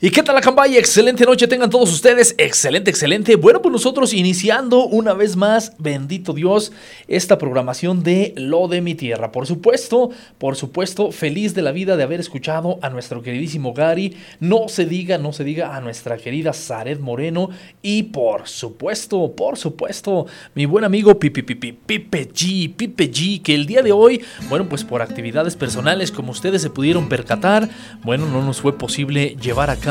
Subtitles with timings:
[0.00, 0.76] ¿Y qué tal, Acambay?
[0.76, 2.32] Excelente noche tengan todos ustedes.
[2.38, 3.34] Excelente, excelente.
[3.34, 6.70] Bueno, pues nosotros iniciando una vez más, bendito Dios,
[7.08, 9.32] esta programación de Lo de mi Tierra.
[9.32, 14.16] Por supuesto, por supuesto, feliz de la vida de haber escuchado a nuestro queridísimo Gary.
[14.38, 17.50] No se diga, no se diga a nuestra querida Zaret Moreno.
[17.82, 23.56] Y por supuesto, por supuesto, mi buen amigo Pipi Pipi, Pipe G, Pipe G, que
[23.56, 27.68] el día de hoy, bueno, pues por actividades personales, como ustedes se pudieron percatar,
[28.04, 29.87] bueno, no nos fue posible llevar a cabo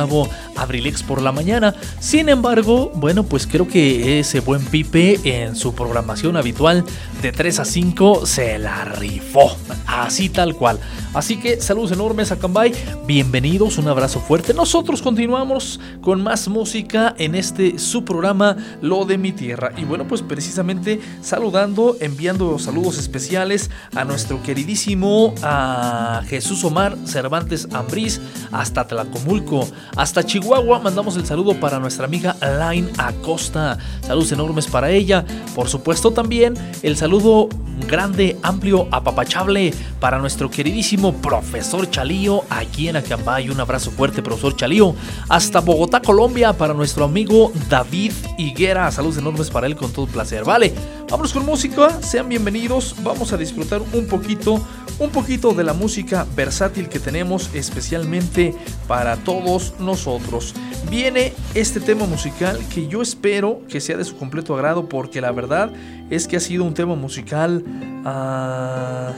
[0.56, 1.73] Abrilex por la mañana.
[2.00, 6.84] Sin embargo, bueno, pues creo que ese buen Pipe en su programación habitual
[7.22, 9.56] de 3 a 5 se la rifó.
[9.86, 10.80] Así tal cual.
[11.14, 12.73] Así que saludos enormes a Cambay.
[13.08, 14.53] Bienvenidos, un abrazo fuerte.
[14.53, 19.72] Nosotros continuamos con más música en este su programa Lo de mi tierra.
[19.78, 27.68] Y bueno, pues precisamente saludando, enviando saludos especiales a nuestro queridísimo a Jesús Omar Cervantes
[27.72, 30.80] Ambrís hasta Tlacomulco, hasta Chihuahua.
[30.80, 33.77] Mandamos el saludo para nuestra amiga Line Acosta.
[34.02, 35.25] Saludos enormes para ella.
[35.56, 36.53] Por supuesto también
[36.84, 37.50] el saludo
[37.88, 43.50] grande, amplio, apapachable para nuestro queridísimo profesor Chalío aquí en Acambay.
[43.50, 44.95] Un abrazo fuerte, profesor Chalío.
[45.29, 48.91] Hasta Bogotá, Colombia, para nuestro amigo David Higuera.
[48.91, 50.44] Saludos enormes para él con todo placer.
[50.44, 50.73] Vale,
[51.09, 52.01] vámonos con música.
[52.01, 52.95] Sean bienvenidos.
[53.03, 54.59] Vamos a disfrutar un poquito,
[55.00, 58.56] un poquito de la música versátil que tenemos especialmente
[58.88, 60.53] para todos nosotros.
[60.90, 65.31] Viene este tema musical que yo espero que sea de su completo agrado porque la
[65.31, 65.72] verdad
[66.09, 67.63] es que ha sido un tema musical...
[68.06, 69.13] ah,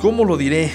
[0.00, 0.72] ¿Cómo lo diré?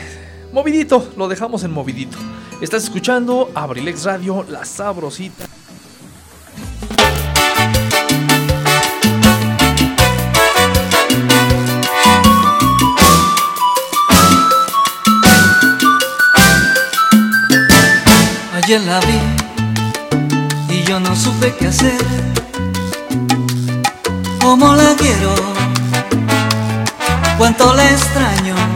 [0.53, 2.17] Movidito, lo dejamos en movidito.
[2.61, 5.56] Estás escuchando Abrilex Radio, la sabrosita.
[18.67, 22.01] Ayer la vi y yo no supe qué hacer.
[24.41, 25.33] ¿Cómo la quiero?
[27.37, 28.66] ¿Cuánto la extraño?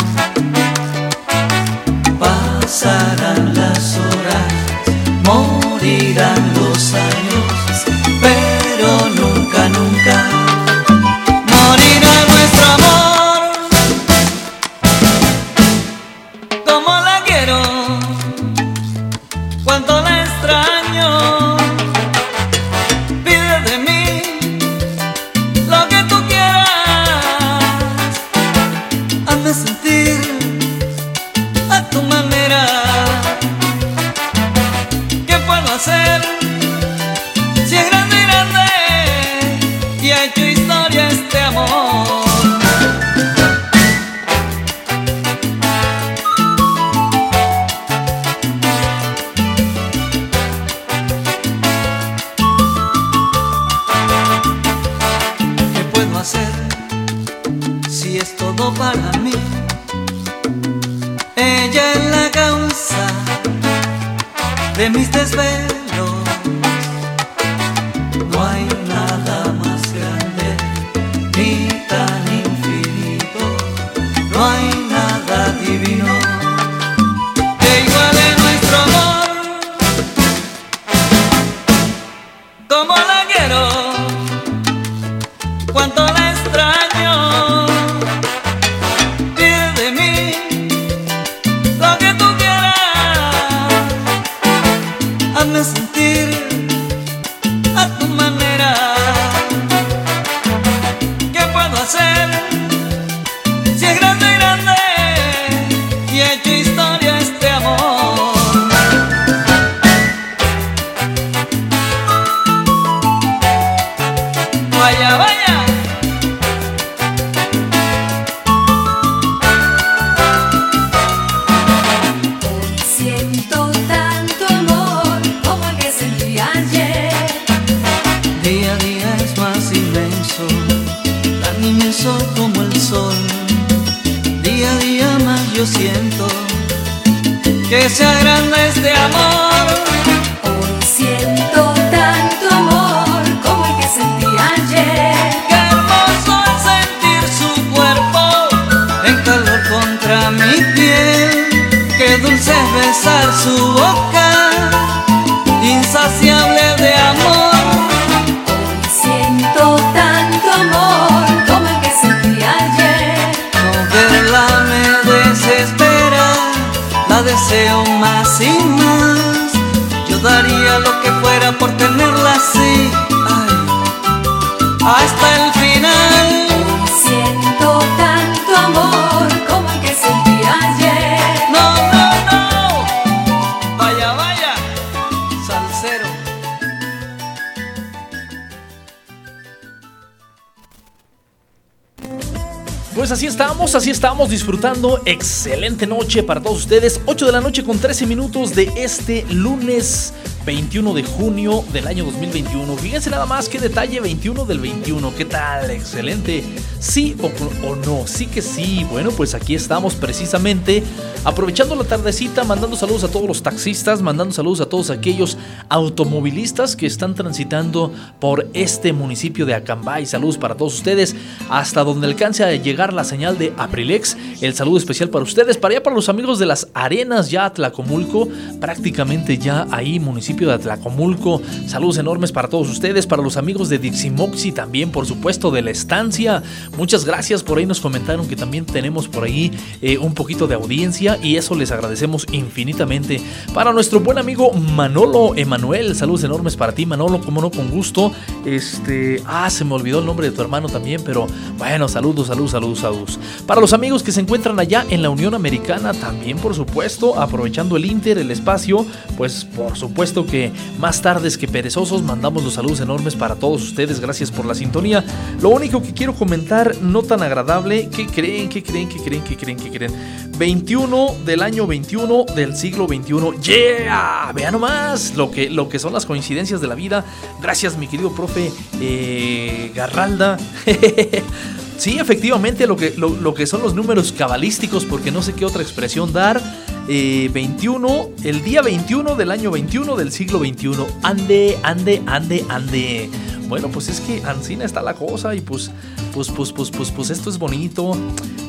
[194.02, 195.00] Estamos, disfrutando.
[195.06, 197.00] Excelente noche para todos ustedes.
[197.06, 200.12] 8 de la noche con 13 minutos de este lunes
[200.44, 202.78] 21 de junio del año 2021.
[202.78, 205.14] Fíjense nada más qué detalle 21 del 21.
[205.16, 205.70] ¿Qué tal?
[205.70, 206.44] Excelente.
[206.80, 207.28] Sí o,
[207.68, 208.88] o no, sí que sí.
[208.90, 210.82] Bueno, pues aquí estamos precisamente
[211.24, 215.38] aprovechando la tardecita, mandando saludos a todos los taxistas, mandando saludos a todos aquellos
[215.70, 220.08] automovilistas que están transitando por este municipio de Acambay.
[220.08, 221.16] Saludos para todos ustedes
[221.52, 224.18] hasta donde alcance a llegar la señal de Aprilex.
[224.42, 228.28] El saludo especial para ustedes, para allá para los amigos de las arenas ya Atlacomulco,
[228.60, 231.44] prácticamente ya ahí municipio de Atlacomulco.
[231.68, 235.70] Saludos enormes para todos ustedes, para los amigos de Diximoxi también, por supuesto, de la
[235.70, 236.42] estancia.
[236.76, 239.52] Muchas gracias, por ahí nos comentaron que también tenemos por ahí
[239.84, 243.22] eh, un poquito de audiencia y eso les agradecemos infinitamente.
[243.54, 248.12] Para nuestro buen amigo Manolo Emanuel, saludos enormes para ti, Manolo, como no, con gusto.
[248.44, 251.28] Este, ah, se me olvidó el nombre de tu hermano también, pero
[251.60, 253.20] bueno, saludos, saludos, saludos, saludos.
[253.46, 257.76] Para los amigos que se encuentran allá en la Unión Americana, también, por supuesto, aprovechando
[257.76, 258.86] el Inter, el espacio,
[259.18, 264.00] pues por supuesto que más tardes que perezosos, mandamos los saludos enormes para todos ustedes.
[264.00, 265.04] Gracias por la sintonía.
[265.42, 268.48] Lo único que quiero comentar, no tan agradable, ¿qué creen?
[268.48, 268.88] ¿Qué creen?
[268.88, 269.22] ¿Qué creen?
[269.22, 269.58] ¿Qué creen?
[269.58, 269.92] ¿Qué creen?
[270.38, 273.34] 21 del año 21 del siglo 21.
[273.42, 274.32] ¡Yeah!
[274.34, 277.04] Vean nomás lo que, lo que son las coincidencias de la vida.
[277.42, 280.38] Gracias, mi querido profe eh, Garralda.
[281.82, 285.46] Sí, efectivamente, lo que, lo, lo que son los números cabalísticos, porque no sé qué
[285.46, 286.40] otra expresión dar.
[286.88, 290.88] Eh, 21, el día 21 del año 21 del siglo 21.
[291.04, 293.10] Ande, ande, ande, ande.
[293.48, 295.72] Bueno, pues es que Ancina está la cosa y pues,
[296.14, 297.98] pues, pues, pues, pues, pues esto es bonito.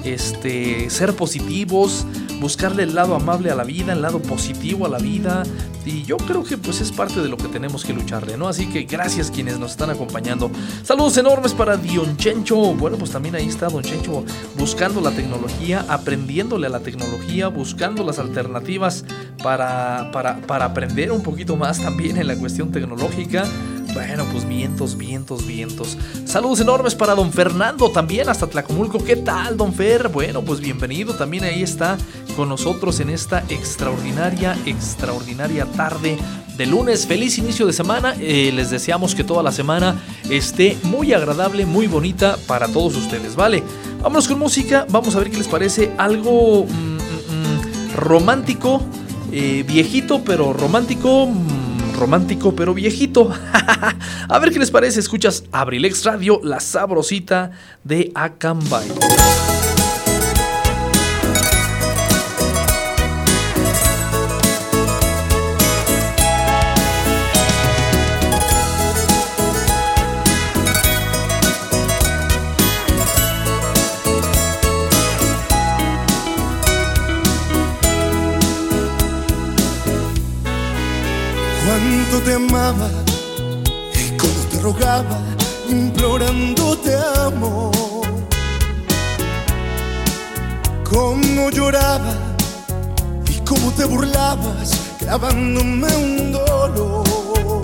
[0.05, 2.07] Este, ser positivos,
[2.41, 5.43] buscarle el lado amable a la vida, el lado positivo a la vida.
[5.85, 8.49] Y yo creo que pues es parte de lo que tenemos que lucharle, ¿no?
[8.49, 10.51] Así que gracias quienes nos están acompañando.
[10.85, 12.57] Saludos enormes para Dion Chencho.
[12.75, 14.25] Bueno, pues también ahí está Don Chencho
[14.57, 19.05] buscando la tecnología, aprendiéndole a la tecnología, buscando las alternativas
[19.43, 23.45] para, para, para aprender un poquito más también en la cuestión tecnológica.
[23.95, 25.99] Bueno, pues vientos, vientos, vientos.
[26.25, 29.05] Saludos enormes para don Fernando también hasta Tlacomulco.
[29.05, 30.09] ¿Qué tal, don Fer?
[30.09, 31.15] Bueno, pues bienvenido.
[31.15, 31.99] También ahí está
[32.35, 36.17] con nosotros en esta extraordinaria, extraordinaria tarde
[36.57, 37.07] de lunes.
[37.07, 38.15] Feliz inicio de semana.
[38.19, 43.37] Eh, les deseamos que toda la semana esté muy agradable, muy bonita para todos ustedes,
[43.37, 43.63] ¿vale?
[44.01, 44.87] Vámonos con música.
[44.89, 45.93] Vamos a ver qué les parece.
[45.99, 46.99] Algo mm,
[47.97, 48.83] romántico,
[49.31, 51.27] eh, viejito, pero romántico.
[51.27, 53.31] mm, romántico pero viejito.
[54.29, 55.01] A ver qué les parece.
[55.01, 57.53] Escuchas Abrilex Radio, la sabrosita
[57.85, 58.89] de Acambay.
[83.95, 85.19] Y cómo te rogaba,
[85.69, 87.73] implorándote amor.
[90.85, 92.15] Cómo lloraba
[93.29, 97.63] y cómo te burlabas, clavándome un dolor.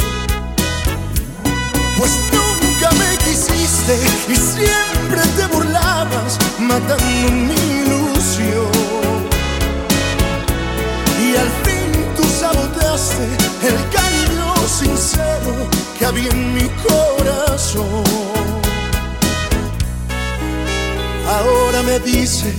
[1.99, 3.99] Pues nunca me quisiste
[4.29, 8.71] y siempre te burlabas, matando mi ilusión.
[11.21, 13.25] Y al fin tú saboteaste
[13.69, 14.08] el cariño
[15.19, 18.05] sincero que había en mi corazón.
[21.27, 22.55] Ahora me dices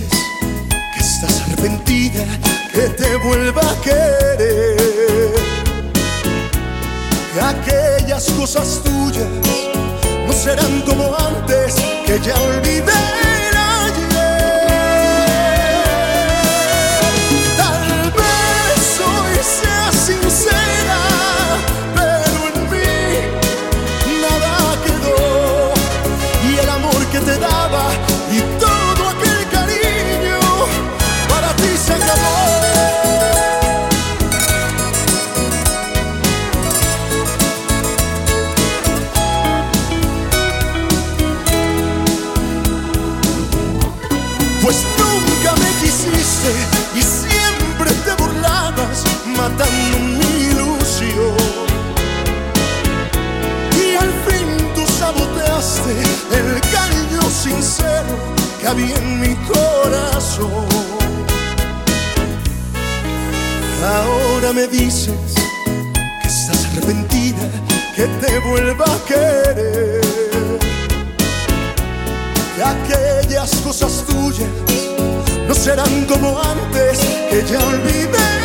[0.93, 2.25] que estás arrepentida,
[2.73, 5.33] que te vuelva a querer.
[7.33, 9.27] Que aquellas cosas tuyas
[10.27, 11.75] no serán como antes,
[12.05, 13.28] que ya olvidé
[58.75, 60.67] que mi corazón.
[63.83, 65.13] Ahora me dices
[66.21, 67.49] que estás arrepentida,
[67.95, 70.01] que te vuelva a querer.
[72.55, 74.49] Que aquellas cosas tuyas
[75.47, 76.99] no serán como antes,
[77.29, 78.38] que ya olvidé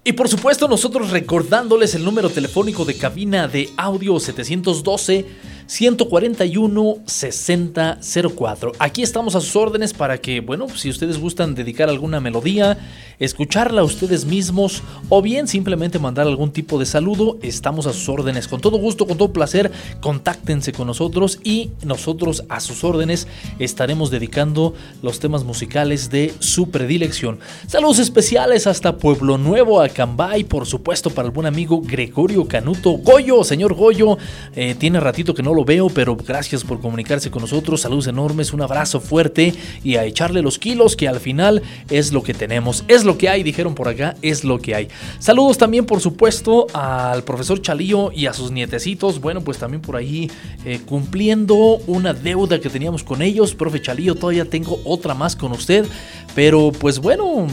[0.03, 5.27] Y por supuesto nosotros recordándoles el número telefónico de cabina de audio 712
[5.71, 8.73] 141 6004.
[8.81, 12.77] Aquí estamos a sus órdenes para que, bueno, si ustedes gustan dedicar alguna melodía,
[13.21, 18.49] escucharla ustedes mismos o bien simplemente mandar algún tipo de saludo, estamos a sus órdenes.
[18.49, 23.29] Con todo gusto, con todo placer, contáctense con nosotros y nosotros a sus órdenes
[23.61, 27.39] estaremos dedicando los temas musicales de su predilección.
[27.69, 32.91] Saludos especiales hasta Pueblo Nuevo, Acambay, por supuesto para el buen amigo Gregorio Canuto.
[32.93, 34.19] Goyo, señor Goyo,
[34.57, 37.81] eh, tiene ratito que no lo veo, pero gracias por comunicarse con nosotros.
[37.81, 42.23] Saludos enormes, un abrazo fuerte y a echarle los kilos que al final es lo
[42.23, 42.85] que tenemos.
[42.88, 44.88] Es lo que hay, dijeron por acá, es lo que hay.
[45.19, 49.21] Saludos también, por supuesto, al profesor Chalío y a sus nietecitos.
[49.21, 50.31] Bueno, pues también por ahí
[50.64, 51.55] eh, cumpliendo
[51.87, 53.55] una deuda que teníamos con ellos.
[53.55, 55.87] Profe Chalío, todavía tengo otra más con usted.
[56.35, 57.47] Pero pues bueno,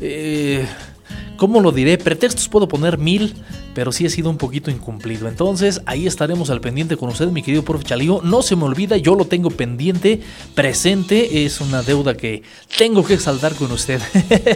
[0.00, 0.66] eh,
[1.36, 1.98] ¿cómo lo diré?
[1.98, 3.34] Pretextos puedo poner mil,
[3.74, 5.28] pero sí he sido un poquito incumplido.
[5.28, 8.20] Entonces ahí estaremos al pendiente con usted, mi querido profe Chalío.
[8.22, 10.20] No se me olvida, yo lo tengo pendiente,
[10.54, 11.44] presente.
[11.44, 12.42] Es una deuda que
[12.78, 14.00] tengo que saldar con usted.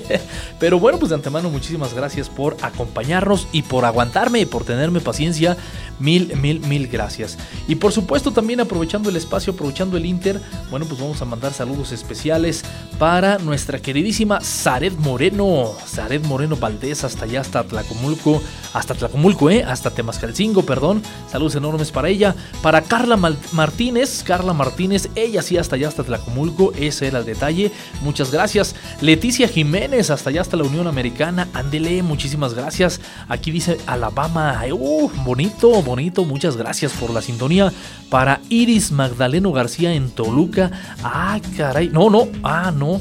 [0.59, 5.01] pero bueno, pues de antemano muchísimas gracias por acompañarnos y por aguantarme y por tenerme
[5.01, 5.57] paciencia.
[5.99, 7.37] Mil, mil, mil gracias.
[7.69, 11.53] Y por supuesto también aprovechando el espacio, aprovechando el Inter, bueno, pues vamos a mandar
[11.53, 12.65] saludos especiales
[12.99, 15.73] para nuestra queridísima Zaret Moreno.
[15.87, 18.41] Zaret Moreno Valdés, hasta allá, hasta Tlacomulco,
[18.73, 19.65] hasta Tlacomulco, ¿eh?
[19.65, 21.03] Hasta Temascalcingo, perdón.
[21.31, 22.37] Saludos enormes para ella.
[22.63, 27.73] Para Carla Martínez, Carla Martínez, ella sí, hasta allá, hasta Tlacomulco, ese era el detalle.
[28.03, 28.77] Muchas gracias.
[29.01, 31.49] Leticia Jiménez, hasta allá, hasta la Unión Americana.
[31.55, 33.01] Ándele, muchísimas gracias.
[33.29, 34.63] Aquí dice Alabama.
[34.71, 36.25] Uh, bonito, bonito.
[36.25, 37.73] Muchas gracias por la sintonía.
[38.09, 40.71] Para Iris Magdaleno García en Toluca.
[41.03, 41.89] Ah, caray.
[41.89, 42.29] No, no.
[42.45, 43.01] Ah, no.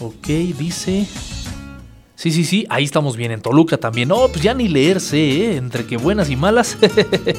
[0.00, 0.26] Ok,
[0.58, 1.06] dice.
[2.22, 4.06] Sí, sí, sí, ahí estamos bien en Toluca también.
[4.06, 5.56] No, pues ya ni leerse, ¿eh?
[5.56, 6.78] Entre que buenas y malas.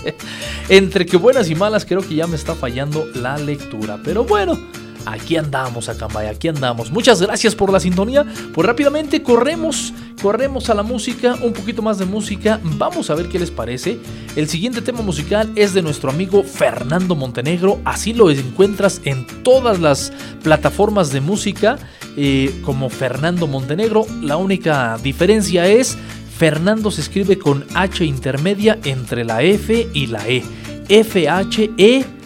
[0.67, 4.01] Entre que buenas y malas, creo que ya me está fallando la lectura.
[4.03, 4.59] Pero bueno,
[5.05, 6.91] aquí andamos, Acambay, aquí andamos.
[6.91, 8.25] Muchas gracias por la sintonía.
[8.53, 12.59] Pues rápidamente corremos, corremos a la música, un poquito más de música.
[12.63, 13.99] Vamos a ver qué les parece.
[14.35, 17.79] El siguiente tema musical es de nuestro amigo Fernando Montenegro.
[17.85, 20.11] Así lo encuentras en todas las
[20.43, 21.77] plataformas de música
[22.17, 24.05] eh, como Fernando Montenegro.
[24.21, 25.97] La única diferencia es
[26.37, 30.43] Fernando se escribe con H intermedia entre la F y la E.
[30.89, 32.22] F-H-E.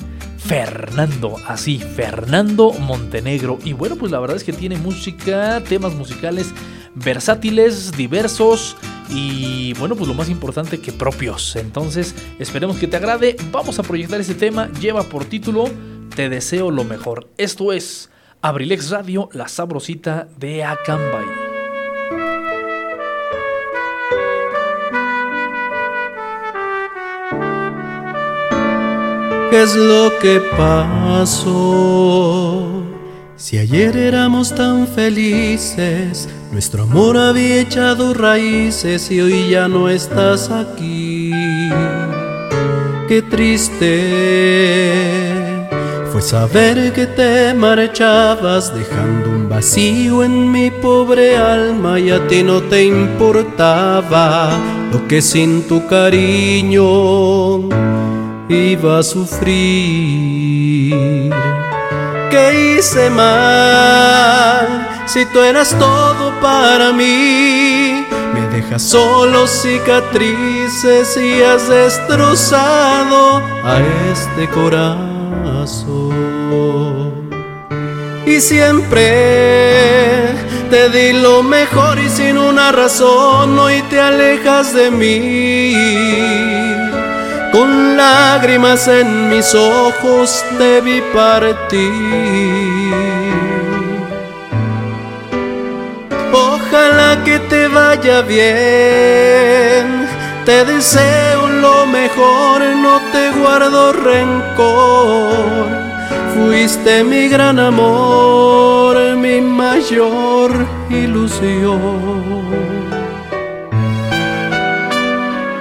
[0.47, 3.59] Fernando, así, Fernando Montenegro.
[3.65, 6.53] Y bueno, pues la verdad es que tiene música, temas musicales
[6.95, 8.77] versátiles, diversos
[9.09, 11.57] y bueno, pues lo más importante que propios.
[11.57, 13.35] Entonces, esperemos que te agrade.
[13.51, 14.71] Vamos a proyectar este tema.
[14.79, 15.65] Lleva por título
[16.15, 17.29] Te deseo lo mejor.
[17.37, 18.09] Esto es
[18.41, 21.46] Abrilex Radio, la sabrosita de Acambay.
[29.49, 31.37] ¿Qué es lo que pasó?
[33.37, 40.51] Si ayer éramos tan felices, nuestro amor había echado raíces y hoy ya no estás
[40.51, 41.31] aquí.
[43.07, 43.93] Qué triste
[46.11, 52.43] fue saber que te marchabas dejando un vacío en mi pobre alma y a ti
[52.43, 54.49] no te importaba
[54.91, 57.69] lo que sin tu cariño
[58.49, 60.93] iba a sufrir.
[62.29, 64.87] ¿Qué hice mal?
[65.05, 73.79] Si tú eras todo para mí, me dejas solo cicatrices y has destrozado a
[74.11, 75.97] este corazón.
[78.25, 80.35] Y siempre
[80.69, 86.86] te di lo mejor y sin una razón hoy te alejas de mí.
[87.57, 91.81] Con lágrimas en mis ojos te vi partir.
[96.31, 100.07] Ojalá que te vaya bien.
[100.45, 105.65] Te deseo lo mejor, no te guardo rencor.
[106.35, 110.51] Fuiste mi gran amor, mi mayor
[110.91, 112.46] ilusión.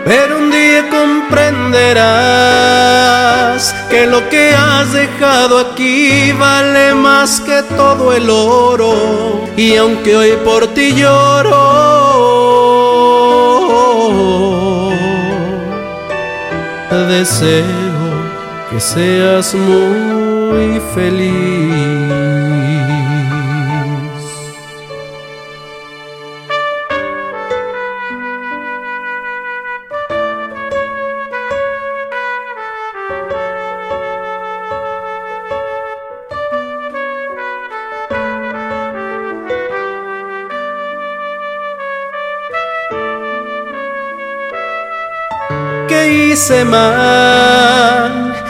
[0.07, 8.31] Pero un día comprenderás que lo que has dejado aquí vale más que todo el
[8.31, 9.42] oro.
[9.57, 11.51] Y aunque hoy por ti lloro,
[17.09, 17.57] deseo
[18.71, 22.15] que seas muy feliz.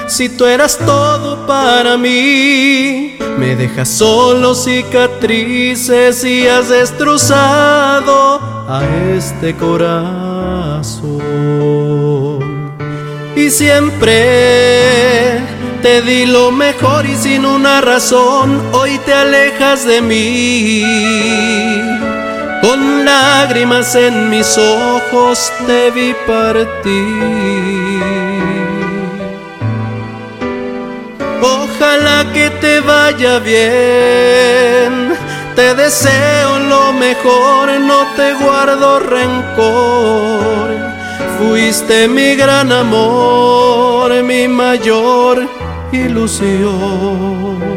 [0.08, 8.82] Si tú eras todo para mí, me dejas solo cicatrices y has destrozado a
[9.16, 11.06] este corazón.
[13.36, 15.40] Y siempre
[15.80, 20.82] te di lo mejor y sin una razón, hoy te alejas de mí.
[22.66, 28.02] Con lágrimas en mis ojos te vi partir.
[31.40, 35.14] Ojalá que te vaya bien.
[35.54, 40.68] Te deseo lo mejor, no te guardo rencor.
[41.38, 45.48] Fuiste mi gran amor, mi mayor
[45.92, 47.75] ilusión.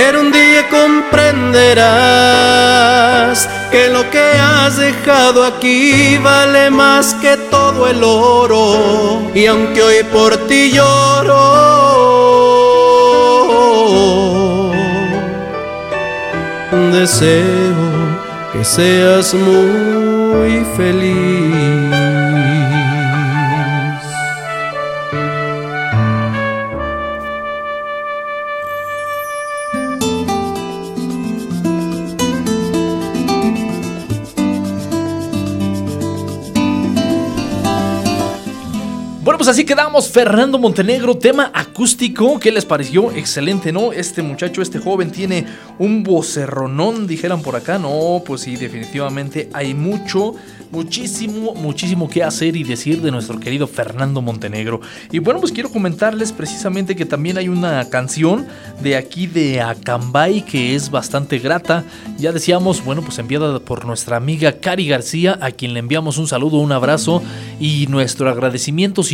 [0.00, 8.04] Pero un día comprenderás que lo que has dejado aquí vale más que todo el
[8.04, 9.28] oro.
[9.34, 11.34] Y aunque hoy por ti lloro,
[16.92, 17.74] deseo
[18.52, 21.47] que seas muy feliz.
[39.38, 40.10] Pues así quedamos.
[40.10, 42.40] Fernando Montenegro, tema acústico.
[42.40, 43.12] ¿Qué les pareció?
[43.12, 43.92] Excelente, ¿no?
[43.92, 45.46] Este muchacho, este joven tiene
[45.78, 47.78] un vocerronón, dijeran por acá.
[47.78, 50.34] No, pues sí, definitivamente hay mucho,
[50.72, 54.80] muchísimo, muchísimo que hacer y decir de nuestro querido Fernando Montenegro.
[55.12, 58.44] Y bueno, pues quiero comentarles precisamente que también hay una canción
[58.82, 61.84] de aquí de Acambay que es bastante grata.
[62.18, 66.26] Ya decíamos, bueno, pues enviada por nuestra amiga Cari García, a quien le enviamos un
[66.26, 67.22] saludo, un abrazo
[67.60, 69.04] y nuestro agradecimiento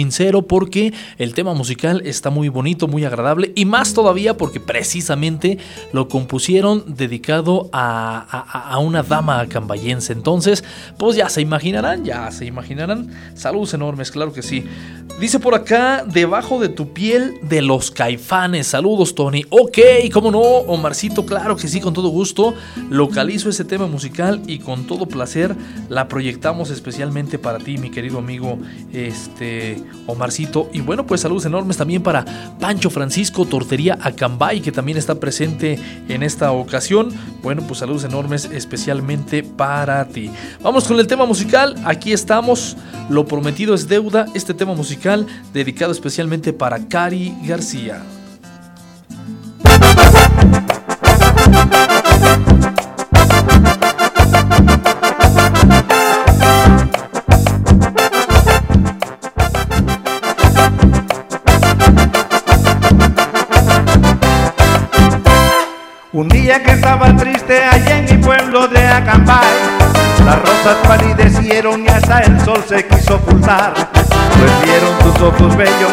[0.47, 5.59] porque el tema musical está muy bonito, muy agradable y más todavía porque precisamente
[5.93, 10.13] lo compusieron dedicado a, a- una dama acambayense.
[10.13, 10.63] Entonces,
[10.99, 13.11] pues ya se imaginarán, ya se imaginarán.
[13.35, 14.65] Saludos enormes, claro que sí.
[15.21, 18.67] Dice por acá, debajo de tu piel de los caifanes.
[18.69, 19.45] Saludos, Tony.
[19.51, 19.79] Ok,
[20.13, 22.55] cómo no, Omarcito, claro que sí, con todo gusto.
[22.91, 25.55] Localizo ese tema musical y con todo placer
[25.89, 28.59] la proyectamos especialmente para ti, mi querido amigo
[28.93, 30.69] este, Omarcito.
[30.73, 32.25] Y bueno, pues saludos enormes también para
[32.61, 37.13] Pancho Francisco Tortería Acambay, que también está presente en esta ocasión.
[37.43, 40.31] Bueno, pues saludos enormes especialmente para ti.
[40.63, 41.75] Vamos con el tema musical.
[41.85, 42.77] Aquí estamos
[43.11, 48.03] Lo prometido es deuda, este tema musical dedicado especialmente para Cari García.
[69.05, 69.45] Acambay,
[70.25, 73.75] las rosas palidecieron y hasta el sol se quiso ocultar.
[73.93, 75.93] Pues vieron tus ojos bellos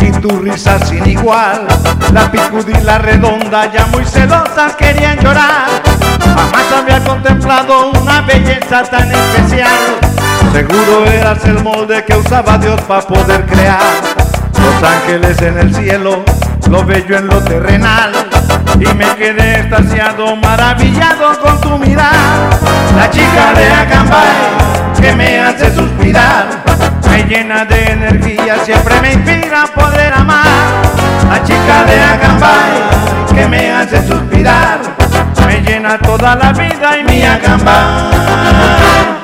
[0.00, 1.66] y tu risa sin igual.
[2.12, 5.66] La picudila redonda ya muy celosas querían llorar.
[6.20, 9.98] Jamás había contemplado una belleza tan especial.
[10.52, 13.80] Seguro eras el molde que usaba Dios para poder crear.
[14.54, 16.24] Los ángeles en el cielo,
[16.70, 18.31] lo bello en lo terrenal.
[18.82, 22.50] Y me quedé extasiado, maravillado con tu mirar.
[22.96, 24.26] La chica de Acambay
[25.00, 26.46] que me hace suspirar,
[27.08, 30.82] me llena de energía, siempre me inspira a poder amar.
[31.28, 32.82] La chica de Acambay
[33.32, 34.80] que me hace suspirar,
[35.46, 39.21] me llena toda la vida y mi Acambay.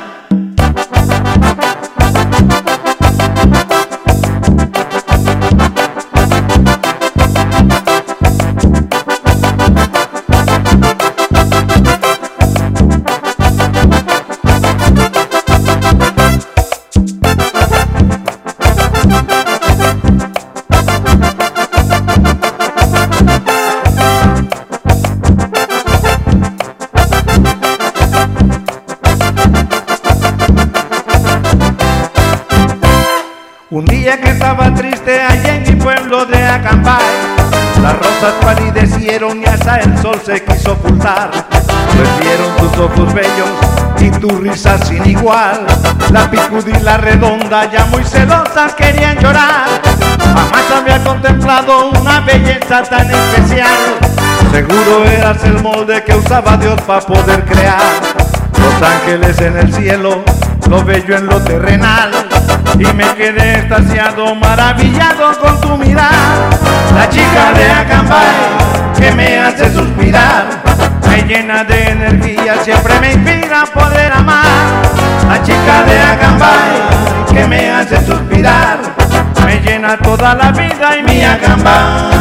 [39.80, 41.30] El sol se quiso ocultar.
[42.20, 43.48] Vieron tus ojos bellos
[44.00, 45.66] y tu risa sin igual.
[46.12, 49.66] La picudila redonda ya muy celosas querían llorar.
[50.20, 53.98] Jamás había contemplado una belleza tan especial.
[54.52, 57.80] Seguro eras el molde que usaba Dios para poder crear.
[58.58, 60.24] Los ángeles en el cielo,
[60.68, 62.10] lo bello en lo terrenal.
[62.78, 66.12] Y me quedé extasiado, maravillado con tu mirar.
[66.94, 68.57] La chica de Acambay
[69.00, 70.62] que me hace suspirar,
[71.08, 74.44] me llena de energía, siempre me inspira a poder amar.
[75.28, 78.80] La chica de Acambay que me hace suspirar,
[79.44, 82.18] me llena toda la vida y mi Acambay.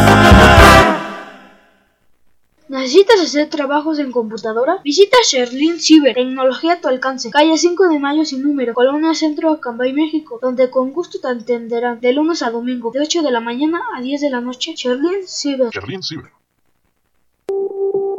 [2.68, 4.80] ¿Necesitas hacer trabajos en computadora?
[4.84, 9.50] Visita Sherlin Cyber, tecnología a tu alcance, calle 5 de Mayo sin número, Colonia Centro,
[9.50, 13.40] Acambay, México, donde con gusto te atenderán de lunes a domingo, de 8 de la
[13.40, 14.74] mañana a 10 de la noche.
[14.76, 15.70] Sherlin Cyber.
[15.70, 16.38] Sherlin Ciber.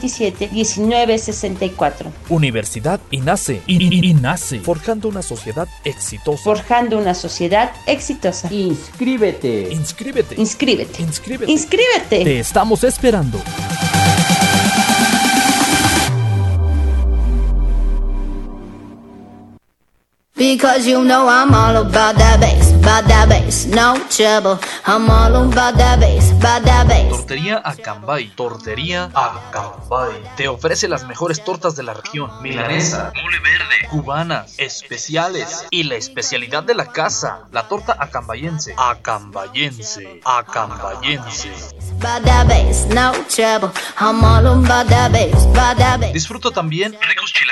[0.00, 2.12] 1964.
[2.28, 3.62] Universidad INACE.
[3.66, 4.60] INACE.
[4.60, 6.42] Forjando una sociedad exitosa.
[6.42, 8.52] Forjando una sociedad exitosa.
[8.52, 9.68] Inscríbete.
[9.70, 10.34] Inscríbete.
[10.40, 11.02] Inscríbete.
[11.02, 11.52] Inscríbete.
[11.52, 12.24] Inscríbete.
[12.24, 13.38] Te estamos esperando.
[20.34, 24.58] Because you know I'm all about that bass, about that bass, no trouble.
[24.86, 27.10] I'm all about that bass, about that bass.
[27.10, 28.30] Tortería Acambay.
[28.34, 30.22] Tortería Acambay.
[30.36, 32.30] Te ofrece las mejores tortas de la región.
[32.42, 38.74] Milanesa, mole verde, cubanas, especiales y la especialidad de la casa, la torta acambayense.
[38.76, 41.50] Acambayense, acambayense.
[42.00, 43.70] About that bass, no trouble.
[44.00, 46.12] I'm all about that bass, about that bass.
[46.12, 47.51] Disfruta también ricos chilaquiles,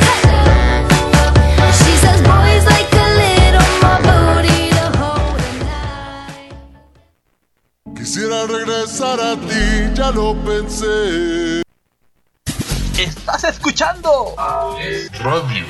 [8.21, 11.63] Quisiera regresar a ti, ya lo pensé.
[12.95, 14.35] Estás escuchando
[15.23, 15.65] Radio.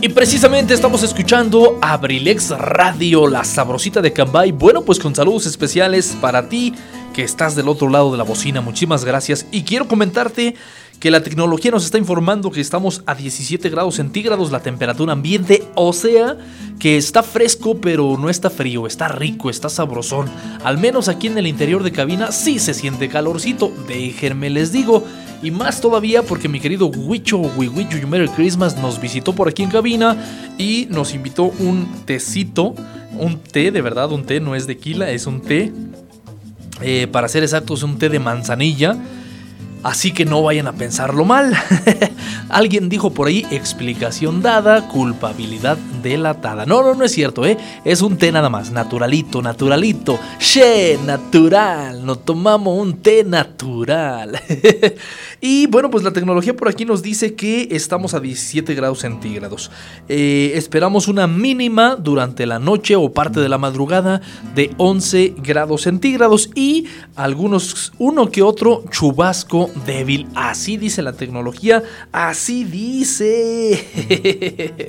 [0.00, 4.50] Y precisamente estamos escuchando Abrilex Radio, la sabrosita de Cambay.
[4.50, 6.74] Bueno, pues con saludos especiales para ti
[7.14, 8.60] que estás del otro lado de la bocina.
[8.60, 9.46] Muchísimas gracias.
[9.52, 10.56] Y quiero comentarte
[11.00, 15.64] que la tecnología nos está informando que estamos a 17 grados centígrados la temperatura ambiente,
[15.74, 16.36] o sea
[16.80, 20.26] que está fresco pero no está frío, está rico, está sabrosón.
[20.64, 25.04] Al menos aquí en el interior de cabina sí se siente calorcito, déjenme les digo.
[25.40, 29.70] Y más todavía porque mi querido Wicho, You Merry Christmas nos visitó por aquí en
[29.70, 30.16] cabina
[30.58, 32.74] y nos invitó un tecito,
[33.16, 35.72] un té, de verdad, un té, no es de quila, es un té.
[36.80, 38.96] Eh, para ser exactos, un té de manzanilla.
[39.82, 41.54] Así que no vayan a pensarlo mal.
[42.48, 46.66] Alguien dijo por ahí, explicación dada, culpabilidad delatada.
[46.66, 47.56] No, no, no es cierto, ¿eh?
[47.84, 50.18] Es un té nada más, naturalito, naturalito.
[50.38, 52.04] Che, natural.
[52.04, 54.40] Nos tomamos un té natural.
[55.40, 59.70] y bueno, pues la tecnología por aquí nos dice que estamos a 17 grados centígrados.
[60.08, 64.20] Eh, esperamos una mínima durante la noche o parte de la madrugada
[64.54, 70.28] de 11 grados centígrados y algunos, uno que otro chubasco débil.
[70.34, 73.84] Así dice la tecnología, así dice.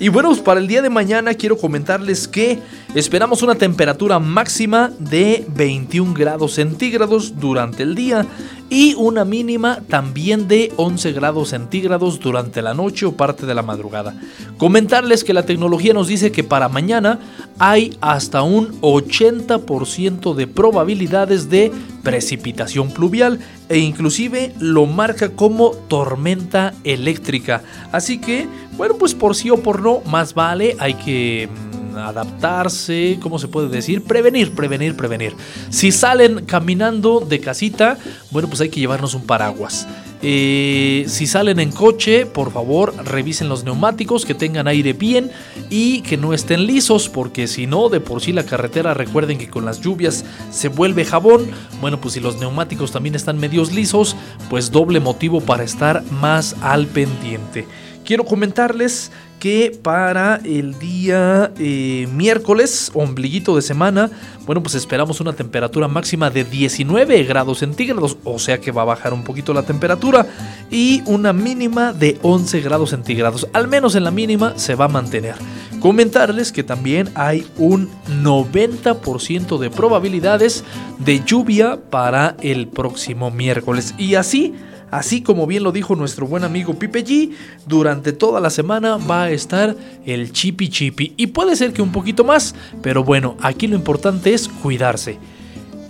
[0.00, 2.58] y bueno, pues para el día de mañana quiero comentarles que
[2.94, 8.26] esperamos una temperatura máxima de 21 grados centígrados durante el día
[8.70, 13.62] y una mínima también de 11 grados centígrados durante la noche o parte de la
[13.62, 14.14] madrugada.
[14.56, 17.18] Comentarles que la tecnología nos dice que para mañana
[17.58, 26.74] hay hasta un 80% de probabilidades de precipitación pluvial e inclusive lo marca como tormenta
[26.84, 27.62] eléctrica.
[27.92, 33.18] Así que, bueno, pues por sí o por no, más vale, hay que mm, adaptarse,
[33.20, 34.02] ¿cómo se puede decir?
[34.04, 35.34] Prevenir, prevenir, prevenir.
[35.68, 37.98] Si salen caminando de casita,
[38.30, 39.86] bueno, pues hay que llevarnos un paraguas.
[40.22, 45.30] Eh, si salen en coche, por favor, revisen los neumáticos, que tengan aire bien
[45.70, 49.48] y que no estén lisos, porque si no, de por sí la carretera, recuerden que
[49.48, 51.50] con las lluvias se vuelve jabón.
[51.80, 54.14] Bueno, pues si los neumáticos también están medios lisos,
[54.50, 57.66] pues doble motivo para estar más al pendiente.
[58.04, 64.10] Quiero comentarles que para el día eh, miércoles, ombliguito de semana,
[64.46, 68.84] bueno, pues esperamos una temperatura máxima de 19 grados centígrados, o sea que va a
[68.84, 70.26] bajar un poquito la temperatura,
[70.70, 73.48] y una mínima de 11 grados centígrados.
[73.52, 75.34] Al menos en la mínima se va a mantener.
[75.80, 77.88] Comentarles que también hay un
[78.22, 80.62] 90% de probabilidades
[80.98, 83.94] de lluvia para el próximo miércoles.
[83.96, 84.54] Y así
[84.90, 87.32] Así como bien lo dijo nuestro buen amigo Pipe G,
[87.66, 91.14] durante toda la semana va a estar el chipi chipi.
[91.16, 95.18] Y puede ser que un poquito más, pero bueno, aquí lo importante es cuidarse.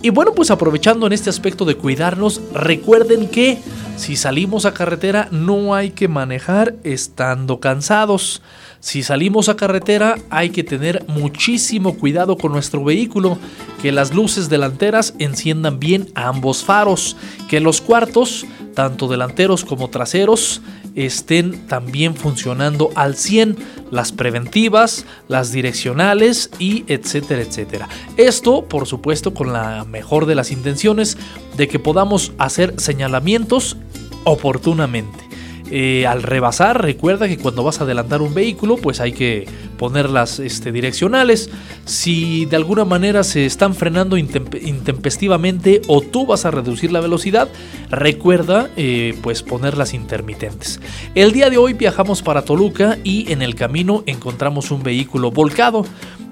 [0.03, 3.59] Y bueno, pues aprovechando en este aspecto de cuidarnos, recuerden que
[3.97, 8.41] si salimos a carretera no hay que manejar estando cansados.
[8.81, 13.37] Si salimos a carretera hay que tener muchísimo cuidado con nuestro vehículo,
[13.79, 17.15] que las luces delanteras enciendan bien ambos faros,
[17.47, 20.63] que los cuartos, tanto delanteros como traseros,
[20.95, 23.55] estén también funcionando al 100,
[23.91, 27.87] las preventivas, las direccionales y etcétera, etcétera.
[28.17, 31.19] Esto, por supuesto, con la mejor de las intenciones
[31.55, 33.77] de que podamos hacer señalamientos
[34.23, 35.30] oportunamente.
[35.73, 40.09] Eh, al rebasar, recuerda que cuando vas a adelantar un vehículo, pues hay que poner
[40.09, 41.49] las este, direccionales.
[41.85, 47.47] Si de alguna manera se están frenando intempestivamente o tú vas a reducir la velocidad,
[47.89, 50.81] recuerda eh, pues poner las intermitentes.
[51.15, 55.85] El día de hoy viajamos para Toluca y en el camino encontramos un vehículo volcado.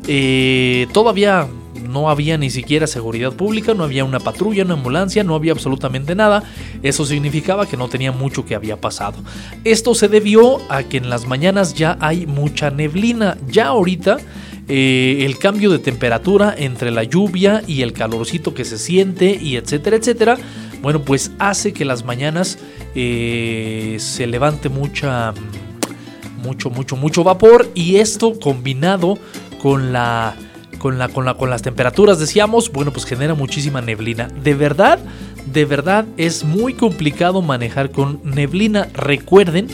[0.08, 1.47] Eh, todavía
[1.89, 6.15] no había ni siquiera seguridad pública, no había una patrulla, una ambulancia, no había absolutamente
[6.15, 6.43] nada.
[6.84, 9.17] Eso significaba que no tenía mucho que había pasado.
[9.63, 13.38] Esto se debió a que en las mañanas ya hay mucha neblina.
[13.47, 14.17] Ya ahorita
[14.67, 19.56] eh, el cambio de temperatura entre la lluvia y el calorcito que se siente y
[19.56, 20.38] etcétera, etcétera,
[20.82, 22.60] bueno, pues hace que las mañanas
[22.95, 25.34] eh, se levante mucha
[26.43, 29.17] mucho, mucho, mucho vapor y esto combinado
[29.62, 30.36] con la
[30.79, 34.27] con, la, con, la, con las temperaturas, decíamos, bueno, pues genera muchísima neblina.
[34.43, 34.99] De verdad,
[35.51, 38.87] de verdad es muy complicado manejar con neblina.
[38.93, 39.67] Recuerden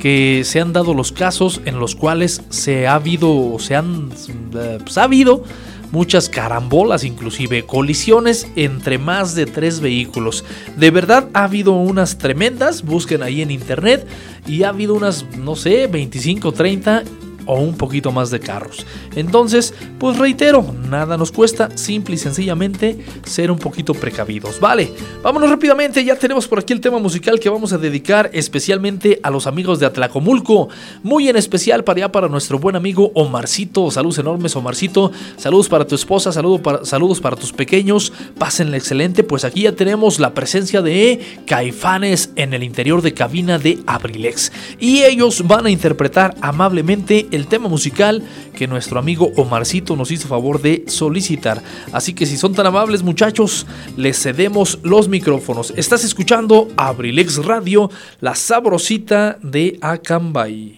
[0.00, 4.10] que se han dado los casos en los cuales se ha habido, se han,
[4.54, 5.44] eh, pues ha habido
[5.92, 10.44] muchas carambolas, inclusive colisiones entre más de tres vehículos.
[10.76, 14.06] De verdad ha habido unas tremendas, busquen ahí en internet,
[14.46, 17.04] y ha habido unas, no sé, 25, 30
[17.46, 18.86] o un poquito más de carros.
[19.16, 24.60] Entonces, pues reitero, nada nos cuesta, simple y sencillamente ser un poquito precavidos.
[24.60, 29.18] Vale, vámonos rápidamente, ya tenemos por aquí el tema musical que vamos a dedicar especialmente
[29.22, 30.68] a los amigos de Atlacomulco,
[31.02, 35.94] muy en especial para para nuestro buen amigo Omarcito, saludos enormes Omarcito, saludos para tu
[35.94, 40.82] esposa, saludos para, saludos para tus pequeños, pásenle excelente, pues aquí ya tenemos la presencia
[40.82, 47.26] de Caifanes en el interior de cabina de Abrilex y ellos van a interpretar amablemente
[47.36, 48.22] el tema musical
[48.54, 51.62] que nuestro amigo Omarcito nos hizo favor de solicitar.
[51.92, 55.72] Así que si son tan amables muchachos, les cedemos los micrófonos.
[55.76, 60.75] Estás escuchando Abrilex Radio, la sabrosita de Acambay.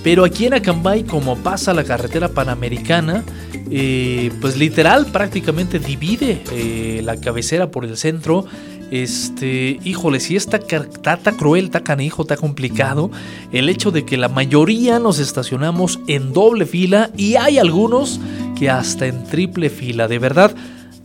[0.05, 3.24] Pero aquí en Acambay, como pasa la carretera panamericana,
[3.70, 8.44] eh, pues literal prácticamente divide eh, la cabecera por el centro.
[8.90, 13.10] Este, híjole, si está, está, cruel, está canijo, está complicado
[13.52, 18.20] el hecho de que la mayoría nos estacionamos en doble fila y hay algunos
[18.58, 20.08] que hasta en triple fila.
[20.08, 20.52] De verdad,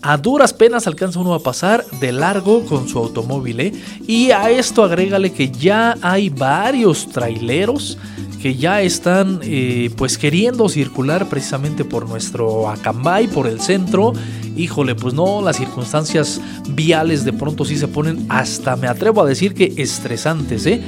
[0.05, 3.59] a duras penas alcanza uno a pasar de largo con su automóvil.
[3.59, 3.73] ¿eh?
[4.05, 7.97] Y a esto agrégale que ya hay varios traileros
[8.39, 14.13] que ya están eh, pues queriendo circular precisamente por nuestro Acambay, por el centro.
[14.55, 16.39] Híjole, pues no, las circunstancias
[16.69, 20.83] viales de pronto sí se ponen hasta, me atrevo a decir que estresantes, ¿eh?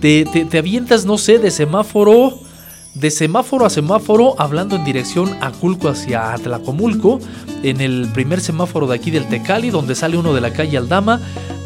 [0.00, 2.40] Te, te, te avientas, no sé, de semáforo
[2.98, 7.20] de semáforo a semáforo, hablando en dirección a Culco hacia Atlacomulco,
[7.62, 11.20] en el primer semáforo de aquí del Tecali, donde sale uno de la calle Aldama.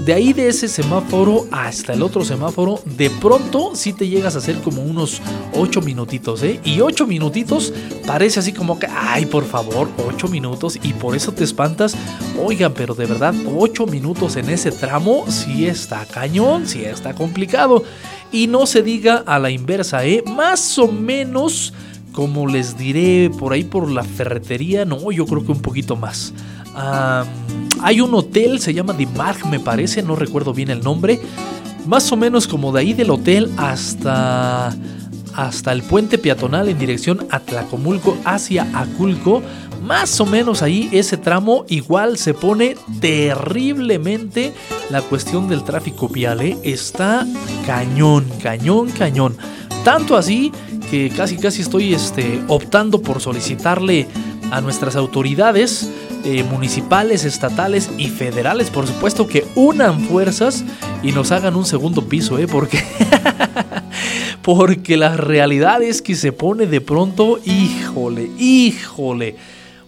[0.04, 4.38] De ahí de ese semáforo hasta el otro semáforo, de pronto sí te llegas a
[4.38, 5.20] hacer como unos
[5.54, 6.58] 8 minutitos, ¿eh?
[6.64, 7.74] Y 8 minutitos
[8.06, 11.94] parece así como que, ay, por favor, 8 minutos y por eso te espantas.
[12.42, 17.84] Oigan, pero de verdad, 8 minutos en ese tramo sí está cañón, sí está complicado.
[18.32, 20.24] Y no se diga a la inversa, ¿eh?
[20.26, 21.74] Más o menos,
[22.12, 26.32] como les diré, por ahí por la ferretería, no, yo creo que un poquito más.
[26.74, 29.08] Hay un hotel, se llama The
[29.50, 31.20] me parece, no recuerdo bien el nombre.
[31.86, 34.74] Más o menos como de ahí del hotel hasta,
[35.34, 39.42] hasta el puente peatonal en dirección a Tlacomulco hacia Aculco.
[39.82, 44.52] Más o menos ahí ese tramo igual se pone terriblemente
[44.90, 46.42] la cuestión del tráfico vial.
[46.42, 46.58] ¿eh?
[46.62, 47.26] Está
[47.66, 49.36] cañón, cañón, cañón.
[49.84, 50.52] Tanto así
[50.90, 54.06] que casi casi estoy este, optando por solicitarle
[54.50, 55.88] a nuestras autoridades
[56.24, 60.64] eh, municipales, estatales y federales, por supuesto, que unan fuerzas
[61.02, 62.46] y nos hagan un segundo piso, ¿eh?
[62.46, 62.82] Porque,
[64.42, 69.36] porque la realidad es que se pone de pronto, híjole, híjole,